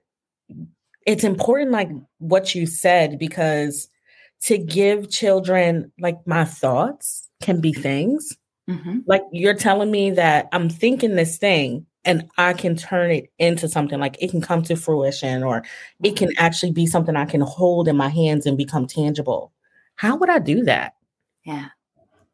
it's 1.05 1.25
important, 1.25 1.71
like 1.71 1.89
what 2.19 2.55
you 2.55 2.65
said, 2.65 3.19
because 3.19 3.89
to 4.43 4.57
give 4.57 5.09
children 5.09 5.91
like 5.99 6.25
my 6.25 6.45
thoughts 6.45 7.27
can 7.41 7.59
be 7.59 7.73
things 7.73 8.37
Mm-hmm. 8.71 8.99
Like 9.05 9.23
you're 9.31 9.53
telling 9.53 9.91
me 9.91 10.11
that 10.11 10.47
I'm 10.51 10.69
thinking 10.69 11.15
this 11.15 11.37
thing 11.37 11.85
and 12.05 12.29
I 12.37 12.53
can 12.53 12.75
turn 12.75 13.11
it 13.11 13.31
into 13.37 13.67
something 13.67 13.99
like 13.99 14.17
it 14.21 14.31
can 14.31 14.41
come 14.41 14.63
to 14.63 14.75
fruition 14.75 15.43
or 15.43 15.63
it 16.03 16.15
can 16.15 16.29
mm-hmm. 16.29 16.43
actually 16.43 16.71
be 16.71 16.87
something 16.87 17.15
I 17.15 17.25
can 17.25 17.41
hold 17.41 17.87
in 17.87 17.97
my 17.97 18.09
hands 18.09 18.45
and 18.45 18.57
become 18.57 18.87
tangible. 18.87 19.51
How 19.95 20.15
would 20.15 20.29
I 20.29 20.39
do 20.39 20.63
that? 20.63 20.93
Yeah. 21.43 21.67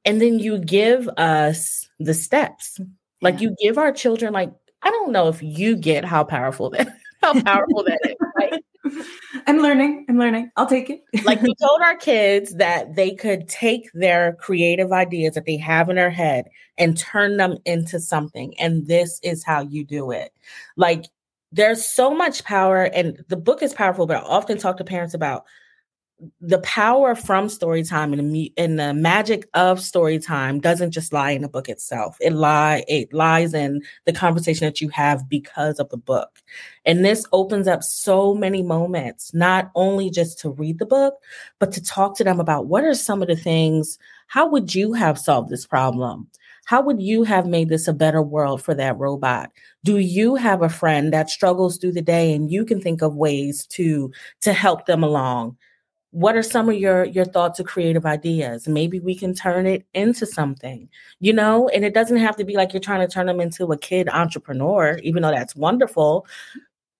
And 0.05 0.21
then 0.21 0.39
you 0.39 0.59
give 0.59 1.09
us 1.17 1.89
the 1.99 2.13
steps. 2.13 2.79
Like 3.21 3.35
yeah. 3.35 3.49
you 3.49 3.55
give 3.61 3.77
our 3.77 3.91
children 3.91 4.33
like 4.33 4.53
I 4.83 4.91
don't 4.91 5.11
know 5.11 5.27
if 5.27 5.41
you 5.41 5.75
get 5.75 6.05
how 6.05 6.23
powerful 6.23 6.69
that 6.69 6.87
how 7.21 7.41
powerful 7.41 7.83
that 7.83 7.99
is. 8.03 8.15
Right? 8.37 8.63
I'm 9.47 9.59
learning. 9.59 10.05
I'm 10.09 10.19
learning. 10.19 10.51
I'll 10.57 10.67
take 10.67 10.89
it. 10.89 11.03
like 11.23 11.41
we 11.41 11.55
told 11.55 11.81
our 11.81 11.95
kids 11.95 12.55
that 12.55 12.95
they 12.95 13.15
could 13.15 13.47
take 13.47 13.89
their 13.93 14.33
creative 14.33 14.91
ideas 14.91 15.35
that 15.35 15.45
they 15.45 15.55
have 15.57 15.89
in 15.89 15.95
their 15.95 16.09
head 16.09 16.49
and 16.77 16.97
turn 16.97 17.37
them 17.37 17.57
into 17.65 17.99
something. 17.99 18.53
And 18.59 18.87
this 18.87 19.19
is 19.23 19.45
how 19.45 19.61
you 19.61 19.85
do 19.85 20.11
it. 20.11 20.33
Like 20.75 21.05
there's 21.53 21.85
so 21.85 22.13
much 22.13 22.43
power, 22.43 22.83
and 22.83 23.23
the 23.29 23.37
book 23.37 23.63
is 23.63 23.73
powerful, 23.73 24.05
but 24.05 24.17
I 24.17 24.19
often 24.19 24.57
talk 24.57 24.77
to 24.77 24.83
parents 24.83 25.13
about 25.13 25.45
the 26.41 26.59
power 26.59 27.13
from 27.13 27.47
story 27.47 27.83
time 27.83 28.11
and 28.11 28.33
the, 28.33 28.51
and 28.57 28.79
the 28.79 28.93
magic 28.93 29.47
of 29.53 29.79
story 29.79 30.17
time 30.17 30.59
doesn't 30.59 30.91
just 30.91 31.13
lie 31.13 31.31
in 31.31 31.43
the 31.43 31.47
book 31.47 31.69
itself. 31.69 32.17
It 32.19 32.33
lie 32.33 32.83
it 32.87 33.13
lies 33.13 33.53
in 33.53 33.81
the 34.05 34.13
conversation 34.13 34.65
that 34.65 34.81
you 34.81 34.89
have 34.89 35.29
because 35.29 35.79
of 35.79 35.89
the 35.89 35.97
book. 35.97 36.41
And 36.85 37.05
this 37.05 37.25
opens 37.33 37.67
up 37.67 37.83
so 37.83 38.33
many 38.33 38.63
moments 38.63 39.33
not 39.33 39.69
only 39.75 40.09
just 40.09 40.39
to 40.39 40.49
read 40.49 40.79
the 40.79 40.85
book 40.87 41.15
but 41.59 41.71
to 41.73 41.83
talk 41.83 42.17
to 42.17 42.23
them 42.23 42.39
about 42.39 42.65
what 42.65 42.83
are 42.83 42.95
some 42.95 43.21
of 43.21 43.27
the 43.27 43.35
things 43.35 43.99
how 44.27 44.47
would 44.49 44.75
you 44.75 44.93
have 44.93 45.17
solved 45.17 45.49
this 45.49 45.65
problem? 45.65 46.27
How 46.65 46.81
would 46.81 47.01
you 47.01 47.23
have 47.23 47.45
made 47.45 47.69
this 47.69 47.87
a 47.87 47.93
better 47.93 48.21
world 48.21 48.61
for 48.61 48.73
that 48.73 48.97
robot? 48.97 49.51
Do 49.85 49.99
you 49.99 50.35
have 50.35 50.61
a 50.61 50.67
friend 50.67 51.13
that 51.13 51.29
struggles 51.29 51.77
through 51.77 51.93
the 51.93 52.01
day 52.01 52.33
and 52.33 52.51
you 52.51 52.65
can 52.65 52.81
think 52.81 53.01
of 53.01 53.15
ways 53.15 53.65
to 53.67 54.11
to 54.41 54.51
help 54.51 54.85
them 54.85 55.03
along 55.03 55.55
what 56.11 56.35
are 56.35 56.43
some 56.43 56.69
of 56.69 56.75
your 56.75 57.05
your 57.05 57.25
thoughts 57.25 57.59
or 57.59 57.63
creative 57.63 58.05
ideas? 58.05 58.67
Maybe 58.67 58.99
we 58.99 59.15
can 59.15 59.33
turn 59.33 59.67
it 59.67 59.85
into 59.93 60.25
something 60.25 60.89
you 61.19 61.33
know? 61.33 61.67
And 61.69 61.83
it 61.83 61.93
doesn't 61.93 62.17
have 62.17 62.35
to 62.37 62.43
be 62.43 62.55
like 62.55 62.73
you're 62.73 62.79
trying 62.79 63.05
to 63.07 63.11
turn 63.11 63.25
them 63.27 63.39
into 63.41 63.65
a 63.71 63.77
kid 63.77 64.09
entrepreneur 64.09 64.99
even 65.03 65.23
though 65.23 65.31
that's 65.31 65.55
wonderful 65.55 66.25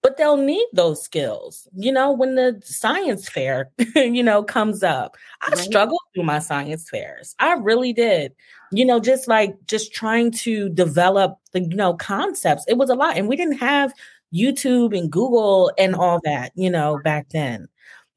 but 0.03 0.15
they'll 0.15 0.37
need 0.37 0.65
those 0.73 1.03
skills 1.03 1.67
you 1.75 1.91
know 1.91 2.11
when 2.11 2.35
the 2.35 2.61
science 2.63 3.27
fair 3.27 3.69
you 3.95 4.23
know 4.23 4.43
comes 4.43 4.83
up. 4.83 5.17
I 5.41 5.49
right. 5.49 5.57
struggled 5.57 6.01
through 6.13 6.23
my 6.23 6.39
science 6.39 6.89
fairs. 6.89 7.35
I 7.39 7.53
really 7.53 7.93
did 7.93 8.33
you 8.71 8.85
know 8.85 8.99
just 8.99 9.27
like 9.27 9.55
just 9.67 9.93
trying 9.93 10.31
to 10.31 10.69
develop 10.69 11.37
the 11.53 11.61
you 11.61 11.75
know 11.75 11.93
concepts. 11.93 12.65
It 12.67 12.77
was 12.77 12.89
a 12.89 12.95
lot 12.95 13.17
and 13.17 13.27
we 13.27 13.35
didn't 13.35 13.57
have 13.57 13.93
youtube 14.33 14.97
and 14.97 15.09
google 15.09 15.71
and 15.77 15.95
all 15.95 16.19
that 16.21 16.51
you 16.53 16.69
know 16.69 16.99
back 17.01 17.29
then 17.29 17.65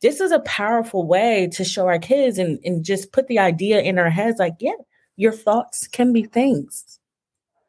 this 0.03 0.21
is 0.21 0.33
a 0.33 0.41
powerful 0.41 1.07
way 1.07 1.49
to 1.53 1.65
show 1.65 1.87
our 1.87 1.99
kids 1.99 2.39
and, 2.39 2.59
and 2.65 2.85
just 2.85 3.13
put 3.13 3.29
the 3.29 3.39
idea 3.39 3.81
in 3.81 3.99
our 3.99 4.11
heads 4.11 4.39
like, 4.39 4.55
yeah, 4.61 4.73
your 5.17 5.33
thoughts 5.33 5.87
can 5.89 6.13
be 6.13 6.25
things. 6.25 6.99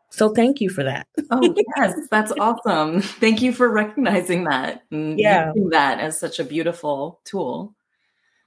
So 0.09 0.29
thank 0.29 0.59
you 0.59 0.69
for 0.69 0.83
that. 0.83 1.07
oh 1.29 1.55
yes, 1.77 1.93
that's 2.09 2.33
awesome. 2.39 3.01
Thank 3.01 3.41
you 3.41 3.53
for 3.53 3.69
recognizing 3.69 4.45
that 4.45 4.83
and 4.91 5.19
yeah. 5.19 5.51
using 5.55 5.69
that 5.69 5.99
as 5.99 6.19
such 6.19 6.39
a 6.39 6.43
beautiful 6.43 7.21
tool. 7.23 7.73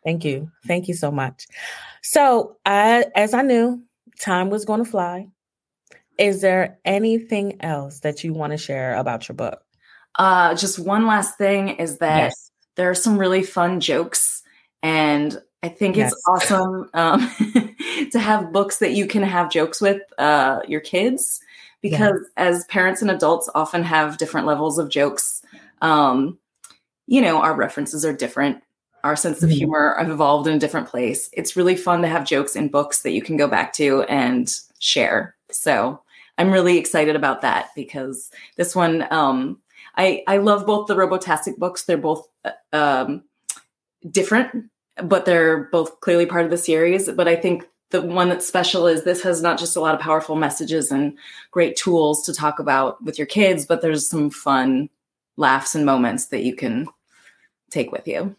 Thank 0.05 0.25
you. 0.25 0.51
Thank 0.67 0.89
you 0.89 0.95
so 0.95 1.11
much. 1.11 1.47
So, 2.03 2.59
I, 2.67 3.07
as 3.15 3.33
I 3.33 3.41
knew, 3.41 3.83
time 4.21 4.51
was 4.51 4.67
going 4.67 4.85
to 4.85 4.91
fly. 4.91 5.29
Is 6.19 6.43
there 6.43 6.79
anything 6.85 7.63
else 7.63 8.01
that 8.01 8.23
you 8.23 8.35
want 8.35 8.53
to 8.53 8.59
share 8.59 8.97
about 8.97 9.27
your 9.27 9.35
book? 9.37 9.63
Uh, 10.17 10.55
just 10.55 10.79
one 10.79 11.07
last 11.07 11.39
thing 11.39 11.71
is 11.71 11.99
that 11.99 12.25
yes 12.25 12.51
there 12.77 12.91
are 12.91 12.95
some 12.95 13.19
really 13.19 13.43
fun 13.43 13.81
jokes 13.81 14.43
and 14.83 15.41
I 15.63 15.69
think 15.69 15.97
yes. 15.97 16.13
it's 16.13 16.23
awesome 16.29 16.91
um, 16.93 17.31
to 18.13 18.19
have 18.19 18.53
books 18.53 18.79
that 18.79 18.93
you 18.93 19.07
can 19.07 19.23
have 19.23 19.51
jokes 19.51 19.81
with 19.81 20.03
uh, 20.19 20.61
your 20.69 20.81
kids 20.81 21.41
because 21.81 22.21
yes. 22.21 22.31
as 22.37 22.65
parents 22.67 23.03
and 23.03 23.11
adults 23.11 23.49
often 23.55 23.83
have 23.83 24.19
different 24.19 24.47
levels 24.47 24.79
of 24.79 24.91
jokes. 24.91 25.43
Um, 25.81 26.39
you 27.07 27.21
know, 27.21 27.43
our 27.43 27.55
references 27.55 28.05
are 28.05 28.13
different. 28.13 28.63
Our 29.05 29.17
sense 29.17 29.43
of 29.43 29.51
mm-hmm. 29.51 29.59
humor 29.59 29.97
have 29.99 30.11
evolved 30.11 30.47
in 30.47 30.55
a 30.55 30.59
different 30.59 30.89
place. 30.89 31.29
It's 31.33 31.57
really 31.57 31.77
fun 31.77 32.03
to 32.03 32.09
have 32.09 32.25
jokes 32.25 32.57
in 32.57 32.69
books 32.69 33.03
that 33.03 33.13
you 33.13 33.23
can 33.23 33.37
go 33.37 33.49
back 33.49 33.73
to 33.75 34.03
and 34.03 34.55
share. 34.79 35.35
So 35.51 36.01
I'm 36.39 36.51
really 36.51 36.79
excited 36.79 37.17
about 37.17 37.43
that 37.43 37.69
because 37.77 38.31
this 38.57 38.75
one, 38.75 39.07
um, 39.11 39.59
I 39.97 40.23
I 40.27 40.39
love 40.39 40.67
both 40.67 40.87
the 40.87 40.95
Robotastic 40.95 41.57
books. 41.57 41.85
They're 41.85 41.97
both 41.97 42.27
uh, 42.45 42.51
um, 42.73 43.25
different, 44.11 44.71
but 45.03 45.25
they're 45.25 45.65
both 45.65 46.01
clearly 46.01 46.27
part 46.27 46.45
of 46.45 46.51
the 46.51 46.59
series. 46.59 47.11
But 47.11 47.29
I 47.29 47.37
think 47.37 47.65
the 47.91 48.03
one 48.03 48.29
that's 48.29 48.47
special 48.47 48.87
is 48.87 49.05
this 49.05 49.23
has 49.23 49.41
not 49.41 49.59
just 49.59 49.77
a 49.77 49.81
lot 49.81 49.95
of 49.95 50.01
powerful 50.01 50.37
messages 50.37 50.91
and 50.91 51.17
great 51.51 51.77
tools 51.77 52.25
to 52.27 52.33
talk 52.33 52.59
about 52.59 53.03
with 53.05 53.19
your 53.19 53.27
kids, 53.27 53.67
but 53.67 53.83
there's 53.83 54.09
some 54.09 54.31
fun 54.31 54.89
laughs 55.37 55.75
and 55.75 55.87
moments 55.87 56.27
that 56.27 56.43
you 56.43 56.55
can 56.57 56.89
take 57.71 57.93
with 57.93 58.09
you. 58.09 58.35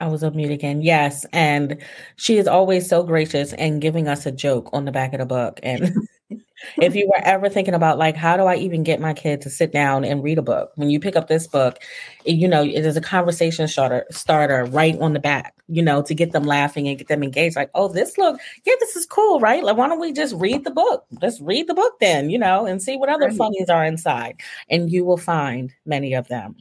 I 0.00 0.06
was 0.06 0.22
on 0.22 0.36
mute 0.36 0.52
again. 0.52 0.82
Yes. 0.82 1.26
And 1.32 1.78
she 2.16 2.38
is 2.38 2.46
always 2.46 2.88
so 2.88 3.02
gracious 3.02 3.52
and 3.54 3.80
giving 3.80 4.06
us 4.06 4.24
a 4.24 4.30
joke 4.30 4.70
on 4.72 4.84
the 4.84 4.92
back 4.92 5.12
of 5.12 5.18
the 5.18 5.26
book. 5.26 5.58
And 5.62 5.92
if 6.80 6.94
you 6.94 7.06
were 7.06 7.22
ever 7.24 7.48
thinking 7.48 7.74
about 7.74 7.98
like 7.98 8.16
how 8.16 8.36
do 8.36 8.44
i 8.44 8.56
even 8.56 8.82
get 8.82 9.00
my 9.00 9.12
kid 9.12 9.40
to 9.40 9.50
sit 9.50 9.72
down 9.72 10.04
and 10.04 10.22
read 10.22 10.38
a 10.38 10.42
book 10.42 10.72
when 10.76 10.90
you 10.90 11.00
pick 11.00 11.16
up 11.16 11.28
this 11.28 11.46
book 11.46 11.78
you 12.24 12.48
know 12.48 12.62
it 12.62 12.84
is 12.84 12.96
a 12.96 13.00
conversation 13.00 13.66
starter 13.66 14.04
starter 14.10 14.64
right 14.66 14.98
on 15.00 15.12
the 15.12 15.20
back 15.20 15.54
you 15.68 15.82
know 15.82 16.02
to 16.02 16.14
get 16.14 16.32
them 16.32 16.44
laughing 16.44 16.88
and 16.88 16.98
get 16.98 17.08
them 17.08 17.22
engaged 17.22 17.56
like 17.56 17.70
oh 17.74 17.88
this 17.88 18.18
look 18.18 18.38
yeah 18.64 18.74
this 18.80 18.96
is 18.96 19.06
cool 19.06 19.40
right 19.40 19.64
like 19.64 19.76
why 19.76 19.88
don't 19.88 20.00
we 20.00 20.12
just 20.12 20.34
read 20.36 20.64
the 20.64 20.70
book 20.70 21.04
let's 21.22 21.40
read 21.40 21.66
the 21.66 21.74
book 21.74 21.94
then 22.00 22.30
you 22.30 22.38
know 22.38 22.66
and 22.66 22.82
see 22.82 22.96
what 22.96 23.08
other 23.08 23.26
right. 23.26 23.36
funnies 23.36 23.68
are 23.68 23.84
inside 23.84 24.40
and 24.68 24.90
you 24.90 25.04
will 25.04 25.16
find 25.16 25.72
many 25.84 26.14
of 26.14 26.28
them 26.28 26.56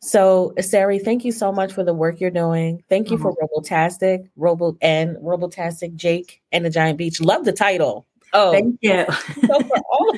so, 0.00 0.52
Sari, 0.60 0.98
thank 0.98 1.24
you 1.24 1.32
so 1.32 1.50
much 1.50 1.72
for 1.72 1.82
the 1.82 1.94
work 1.94 2.20
you're 2.20 2.30
doing. 2.30 2.82
Thank 2.88 3.10
you 3.10 3.16
mm-hmm. 3.16 3.22
for 3.22 3.62
Robotastic, 3.62 4.28
Robo 4.36 4.76
and 4.82 5.16
Robotastic 5.16 5.94
Jake 5.94 6.42
and 6.52 6.64
the 6.64 6.70
Giant 6.70 6.98
Beach. 6.98 7.20
Love 7.20 7.44
the 7.44 7.52
title. 7.52 8.06
Oh, 8.34 8.52
thank 8.52 8.78
you. 8.82 9.06
so 9.46 9.60
for 9.60 9.78
all, 9.92 10.12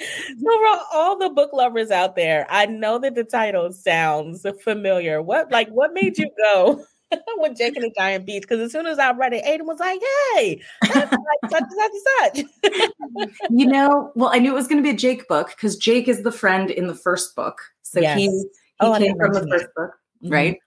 so 0.00 0.36
for 0.38 0.80
all 0.94 1.18
the 1.18 1.30
book 1.30 1.52
lovers 1.52 1.90
out 1.90 2.16
there, 2.16 2.46
I 2.48 2.66
know 2.66 2.98
that 3.00 3.14
the 3.14 3.24
title 3.24 3.72
sounds 3.72 4.46
familiar. 4.62 5.20
What 5.20 5.50
like 5.50 5.68
what 5.68 5.92
made 5.92 6.16
you 6.16 6.30
go 6.54 6.84
with 7.38 7.58
Jake 7.58 7.76
and 7.76 7.84
the 7.84 7.92
Giant 7.96 8.24
Beach? 8.24 8.42
Because 8.42 8.60
as 8.60 8.72
soon 8.72 8.86
as 8.86 9.00
I 9.00 9.12
read 9.12 9.32
it, 9.32 9.44
Aiden 9.44 9.66
was 9.66 9.80
like, 9.80 10.00
"Hey, 10.34 10.62
that's 10.82 11.12
like 11.12 11.50
such 11.50 11.64
such 11.76 12.44
such." 12.62 13.30
you 13.50 13.66
know, 13.66 14.12
well, 14.14 14.30
I 14.32 14.38
knew 14.38 14.52
it 14.52 14.56
was 14.56 14.68
going 14.68 14.82
to 14.82 14.88
be 14.88 14.94
a 14.94 14.98
Jake 14.98 15.26
book 15.26 15.48
because 15.48 15.76
Jake 15.76 16.06
is 16.06 16.22
the 16.22 16.32
friend 16.32 16.70
in 16.70 16.86
the 16.86 16.94
first 16.94 17.34
book, 17.34 17.60
so 17.82 18.00
yes. 18.00 18.16
he 18.16 18.28
he 18.28 18.46
oh, 18.80 18.96
came 18.96 19.16
from 19.16 19.32
the 19.32 19.46
first 19.48 19.66
book, 19.76 19.90
mm-hmm. 20.22 20.32
right? 20.32 20.58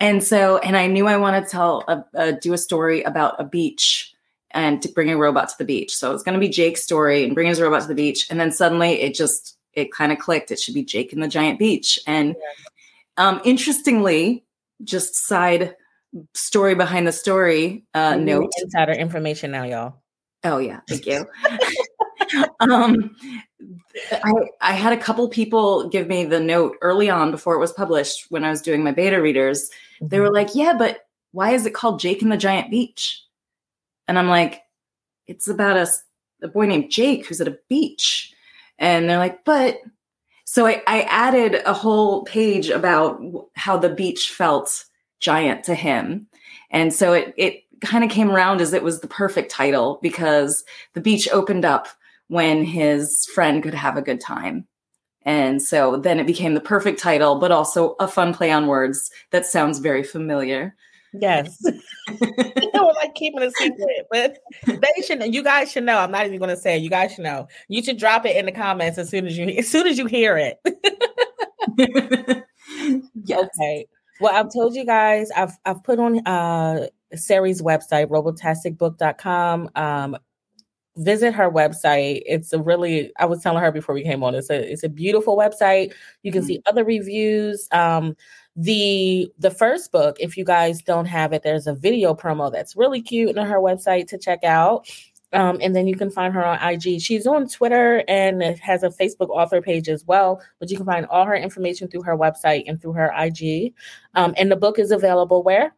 And 0.00 0.22
so, 0.22 0.58
and 0.58 0.76
I 0.76 0.86
knew 0.86 1.06
I 1.06 1.16
wanted 1.16 1.44
to 1.44 1.50
tell 1.50 1.84
a, 1.86 2.04
a, 2.14 2.32
do 2.32 2.52
a 2.52 2.58
story 2.58 3.02
about 3.02 3.40
a 3.40 3.44
beach 3.44 4.09
and 4.52 4.82
to 4.82 4.88
bring 4.88 5.10
a 5.10 5.16
robot 5.16 5.48
to 5.48 5.54
the 5.58 5.64
beach. 5.64 5.94
So 5.94 6.12
it's 6.12 6.22
going 6.22 6.34
to 6.34 6.40
be 6.40 6.48
Jake's 6.48 6.82
story 6.82 7.24
and 7.24 7.34
bring 7.34 7.48
his 7.48 7.60
robot 7.60 7.82
to 7.82 7.88
the 7.88 7.94
beach. 7.94 8.26
And 8.30 8.40
then 8.40 8.52
suddenly 8.52 9.00
it 9.00 9.14
just, 9.14 9.56
it 9.74 9.92
kind 9.92 10.12
of 10.12 10.18
clicked. 10.18 10.50
It 10.50 10.58
should 10.58 10.74
be 10.74 10.84
Jake 10.84 11.12
and 11.12 11.22
the 11.22 11.28
giant 11.28 11.58
beach. 11.58 11.98
And 12.06 12.34
um, 13.16 13.40
interestingly, 13.44 14.44
just 14.82 15.14
side 15.14 15.76
story 16.34 16.74
behind 16.74 17.06
the 17.06 17.12
story 17.12 17.84
uh, 17.94 18.16
note. 18.16 18.50
Insider 18.62 18.92
information 18.92 19.50
now, 19.50 19.64
y'all. 19.64 19.94
Oh 20.42 20.58
yeah, 20.58 20.80
thank 20.88 21.06
you. 21.06 21.26
um, 22.60 23.14
I, 24.10 24.32
I 24.60 24.72
had 24.72 24.92
a 24.92 24.96
couple 24.96 25.28
people 25.28 25.88
give 25.88 26.08
me 26.08 26.24
the 26.24 26.40
note 26.40 26.76
early 26.80 27.10
on 27.10 27.30
before 27.30 27.54
it 27.54 27.60
was 27.60 27.72
published 27.72 28.26
when 28.30 28.44
I 28.44 28.50
was 28.50 28.62
doing 28.62 28.82
my 28.82 28.92
beta 28.92 29.20
readers. 29.20 29.70
Mm-hmm. 29.96 30.08
They 30.08 30.20
were 30.20 30.32
like, 30.32 30.54
"Yeah, 30.54 30.74
but 30.76 31.06
why 31.32 31.50
is 31.50 31.66
it 31.66 31.74
called 31.74 32.00
Jake 32.00 32.22
and 32.22 32.32
the 32.32 32.36
Giant 32.36 32.70
Beach?" 32.70 33.22
And 34.10 34.18
I'm 34.18 34.26
like, 34.26 34.64
it's 35.28 35.46
about 35.46 35.76
a, 35.76 35.86
a 36.42 36.48
boy 36.48 36.66
named 36.66 36.90
Jake 36.90 37.26
who's 37.26 37.40
at 37.40 37.46
a 37.46 37.56
beach. 37.68 38.34
And 38.76 39.08
they're 39.08 39.18
like, 39.18 39.44
but 39.44 39.78
so 40.44 40.66
I, 40.66 40.82
I 40.88 41.02
added 41.02 41.62
a 41.64 41.72
whole 41.72 42.24
page 42.24 42.70
about 42.70 43.22
how 43.54 43.76
the 43.76 43.88
beach 43.88 44.32
felt 44.32 44.84
giant 45.20 45.62
to 45.66 45.76
him. 45.76 46.26
And 46.72 46.92
so 46.92 47.12
it, 47.12 47.32
it 47.36 47.62
kind 47.82 48.02
of 48.02 48.10
came 48.10 48.32
around 48.32 48.60
as 48.60 48.72
it 48.72 48.82
was 48.82 48.98
the 48.98 49.06
perfect 49.06 49.48
title 49.48 50.00
because 50.02 50.64
the 50.94 51.00
beach 51.00 51.28
opened 51.30 51.64
up 51.64 51.86
when 52.26 52.64
his 52.64 53.26
friend 53.26 53.62
could 53.62 53.74
have 53.74 53.96
a 53.96 54.02
good 54.02 54.20
time. 54.20 54.66
And 55.22 55.62
so 55.62 55.98
then 55.98 56.18
it 56.18 56.26
became 56.26 56.54
the 56.54 56.60
perfect 56.60 56.98
title, 56.98 57.38
but 57.38 57.52
also 57.52 57.94
a 58.00 58.08
fun 58.08 58.34
play 58.34 58.50
on 58.50 58.66
words 58.66 59.08
that 59.30 59.46
sounds 59.46 59.78
very 59.78 60.02
familiar. 60.02 60.74
Yes. 61.12 61.58
you 62.08 62.70
know, 62.74 62.92
like 62.96 63.14
keeping 63.14 63.42
a 63.42 63.50
secret, 63.50 64.06
but 64.10 64.38
they 64.66 65.02
should. 65.02 65.34
You 65.34 65.42
guys 65.42 65.72
should 65.72 65.84
know. 65.84 65.98
I'm 65.98 66.10
not 66.10 66.26
even 66.26 66.38
going 66.38 66.50
to 66.50 66.56
say. 66.56 66.76
It. 66.76 66.82
You 66.82 66.90
guys 66.90 67.12
should 67.12 67.24
know. 67.24 67.48
You 67.68 67.82
should 67.82 67.98
drop 67.98 68.26
it 68.26 68.36
in 68.36 68.46
the 68.46 68.52
comments 68.52 68.98
as 68.98 69.08
soon 69.08 69.26
as 69.26 69.36
you 69.36 69.46
as 69.46 69.68
soon 69.68 69.86
as 69.86 69.98
you 69.98 70.06
hear 70.06 70.36
it. 70.36 70.60
yes. 73.24 73.48
Okay. 73.58 73.86
Well, 74.20 74.34
I've 74.34 74.52
told 74.52 74.74
you 74.74 74.84
guys. 74.84 75.30
I've 75.32 75.56
I've 75.64 75.82
put 75.82 75.98
on 75.98 76.26
uh 76.26 76.86
Sari's 77.14 77.62
website, 77.62 78.06
robotasticbook.com. 78.06 79.70
Um, 79.74 80.16
visit 80.96 81.32
her 81.32 81.50
website. 81.50 82.22
It's 82.26 82.52
a 82.52 82.60
really 82.60 83.12
I 83.18 83.26
was 83.26 83.42
telling 83.42 83.62
her 83.62 83.72
before 83.72 83.94
we 83.94 84.02
came 84.02 84.22
on. 84.22 84.34
It's 84.34 84.50
a 84.50 84.72
it's 84.72 84.84
a 84.84 84.88
beautiful 84.88 85.36
website. 85.36 85.92
You 86.22 86.32
can 86.32 86.42
mm-hmm. 86.42 86.48
see 86.48 86.62
other 86.66 86.84
reviews. 86.84 87.66
Um, 87.72 88.16
the 88.56 89.32
the 89.38 89.50
first 89.50 89.92
book 89.92 90.16
if 90.18 90.36
you 90.36 90.44
guys 90.44 90.82
don't 90.82 91.06
have 91.06 91.32
it 91.32 91.42
there's 91.42 91.66
a 91.66 91.74
video 91.74 92.14
promo 92.14 92.50
that's 92.50 92.76
really 92.76 93.00
cute 93.00 93.38
on 93.38 93.46
her 93.46 93.58
website 93.58 94.06
to 94.08 94.18
check 94.18 94.42
out 94.42 94.86
um, 95.32 95.58
and 95.60 95.74
then 95.74 95.86
you 95.86 95.96
can 95.96 96.10
find 96.10 96.34
her 96.34 96.44
on 96.44 96.58
IG. 96.60 97.00
She's 97.00 97.26
on 97.26 97.48
Twitter 97.48 98.02
and 98.08 98.42
has 98.42 98.82
a 98.82 98.88
Facebook 98.88 99.28
author 99.28 99.62
page 99.62 99.88
as 99.88 100.04
well. 100.04 100.42
But 100.58 100.70
you 100.70 100.76
can 100.76 100.86
find 100.86 101.06
all 101.06 101.24
her 101.24 101.36
information 101.36 101.88
through 101.88 102.02
her 102.02 102.16
website 102.16 102.64
and 102.66 102.80
through 102.80 102.94
her 102.94 103.12
IG. 103.16 103.74
Um, 104.14 104.34
and 104.36 104.50
the 104.50 104.56
book 104.56 104.78
is 104.78 104.90
available 104.90 105.42
where? 105.42 105.74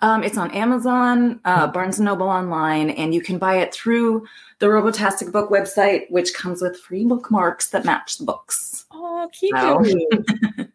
Um, 0.00 0.24
it's 0.24 0.36
on 0.36 0.50
Amazon, 0.50 1.40
uh, 1.44 1.68
Barnes 1.68 1.98
and 1.98 2.06
Noble 2.06 2.28
online, 2.28 2.90
and 2.90 3.14
you 3.14 3.20
can 3.20 3.38
buy 3.38 3.58
it 3.58 3.72
through 3.72 4.26
the 4.58 4.66
Robotastic 4.66 5.30
Book 5.30 5.48
website, 5.48 6.10
which 6.10 6.34
comes 6.34 6.60
with 6.60 6.76
free 6.76 7.04
bookmarks 7.04 7.70
that 7.70 7.84
match 7.84 8.18
the 8.18 8.24
books. 8.24 8.84
Oh, 8.90 9.30
cute! 9.32 9.56
So. 9.56 10.64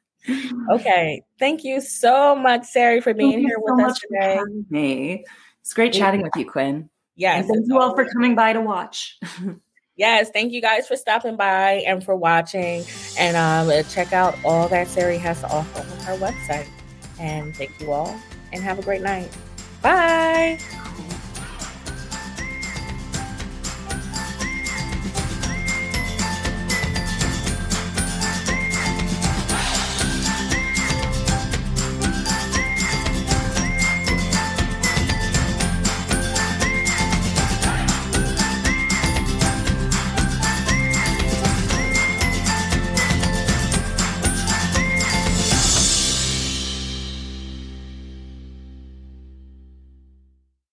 okay. 0.72 1.22
Thank 1.40 1.64
you 1.64 1.82
so 1.82 2.36
much, 2.36 2.66
Sari, 2.66 3.02
for 3.02 3.14
being 3.14 3.40
here 3.40 3.58
with 3.58 3.86
us 3.86 4.00
today. 4.00 4.40
Me. 4.70 5.26
It's 5.62 5.74
great 5.74 5.94
chatting 5.94 6.22
with 6.22 6.32
you, 6.36 6.50
Quinn. 6.50 6.90
Yes. 7.16 7.46
And 7.46 7.50
thank 7.50 7.68
you 7.68 7.80
all 7.80 7.96
for 7.96 8.06
coming 8.06 8.36
by 8.36 8.54
to 8.54 8.62
watch. 8.62 9.18
yes. 9.96 10.30
Thank 10.30 10.54
you 10.54 10.62
guys 10.62 10.88
for 10.88 10.96
stopping 10.96 11.36
by 11.36 11.84
and 11.86 12.04
for 12.04 12.16
watching. 12.16 12.86
And 13.18 13.36
um, 13.36 13.84
check 13.90 14.14
out 14.14 14.38
all 14.46 14.68
that 14.70 14.88
Sari 14.88 15.18
has 15.18 15.42
to 15.42 15.48
offer 15.50 15.80
on 15.80 16.00
her 16.04 16.18
website. 16.18 16.68
And 17.20 17.56
thank 17.56 17.80
you 17.82 17.92
all 17.92 18.16
and 18.54 18.64
have 18.64 18.80
a 18.80 18.84
great 18.84 19.02
night. 19.02 19.36
Bye. 19.82 20.60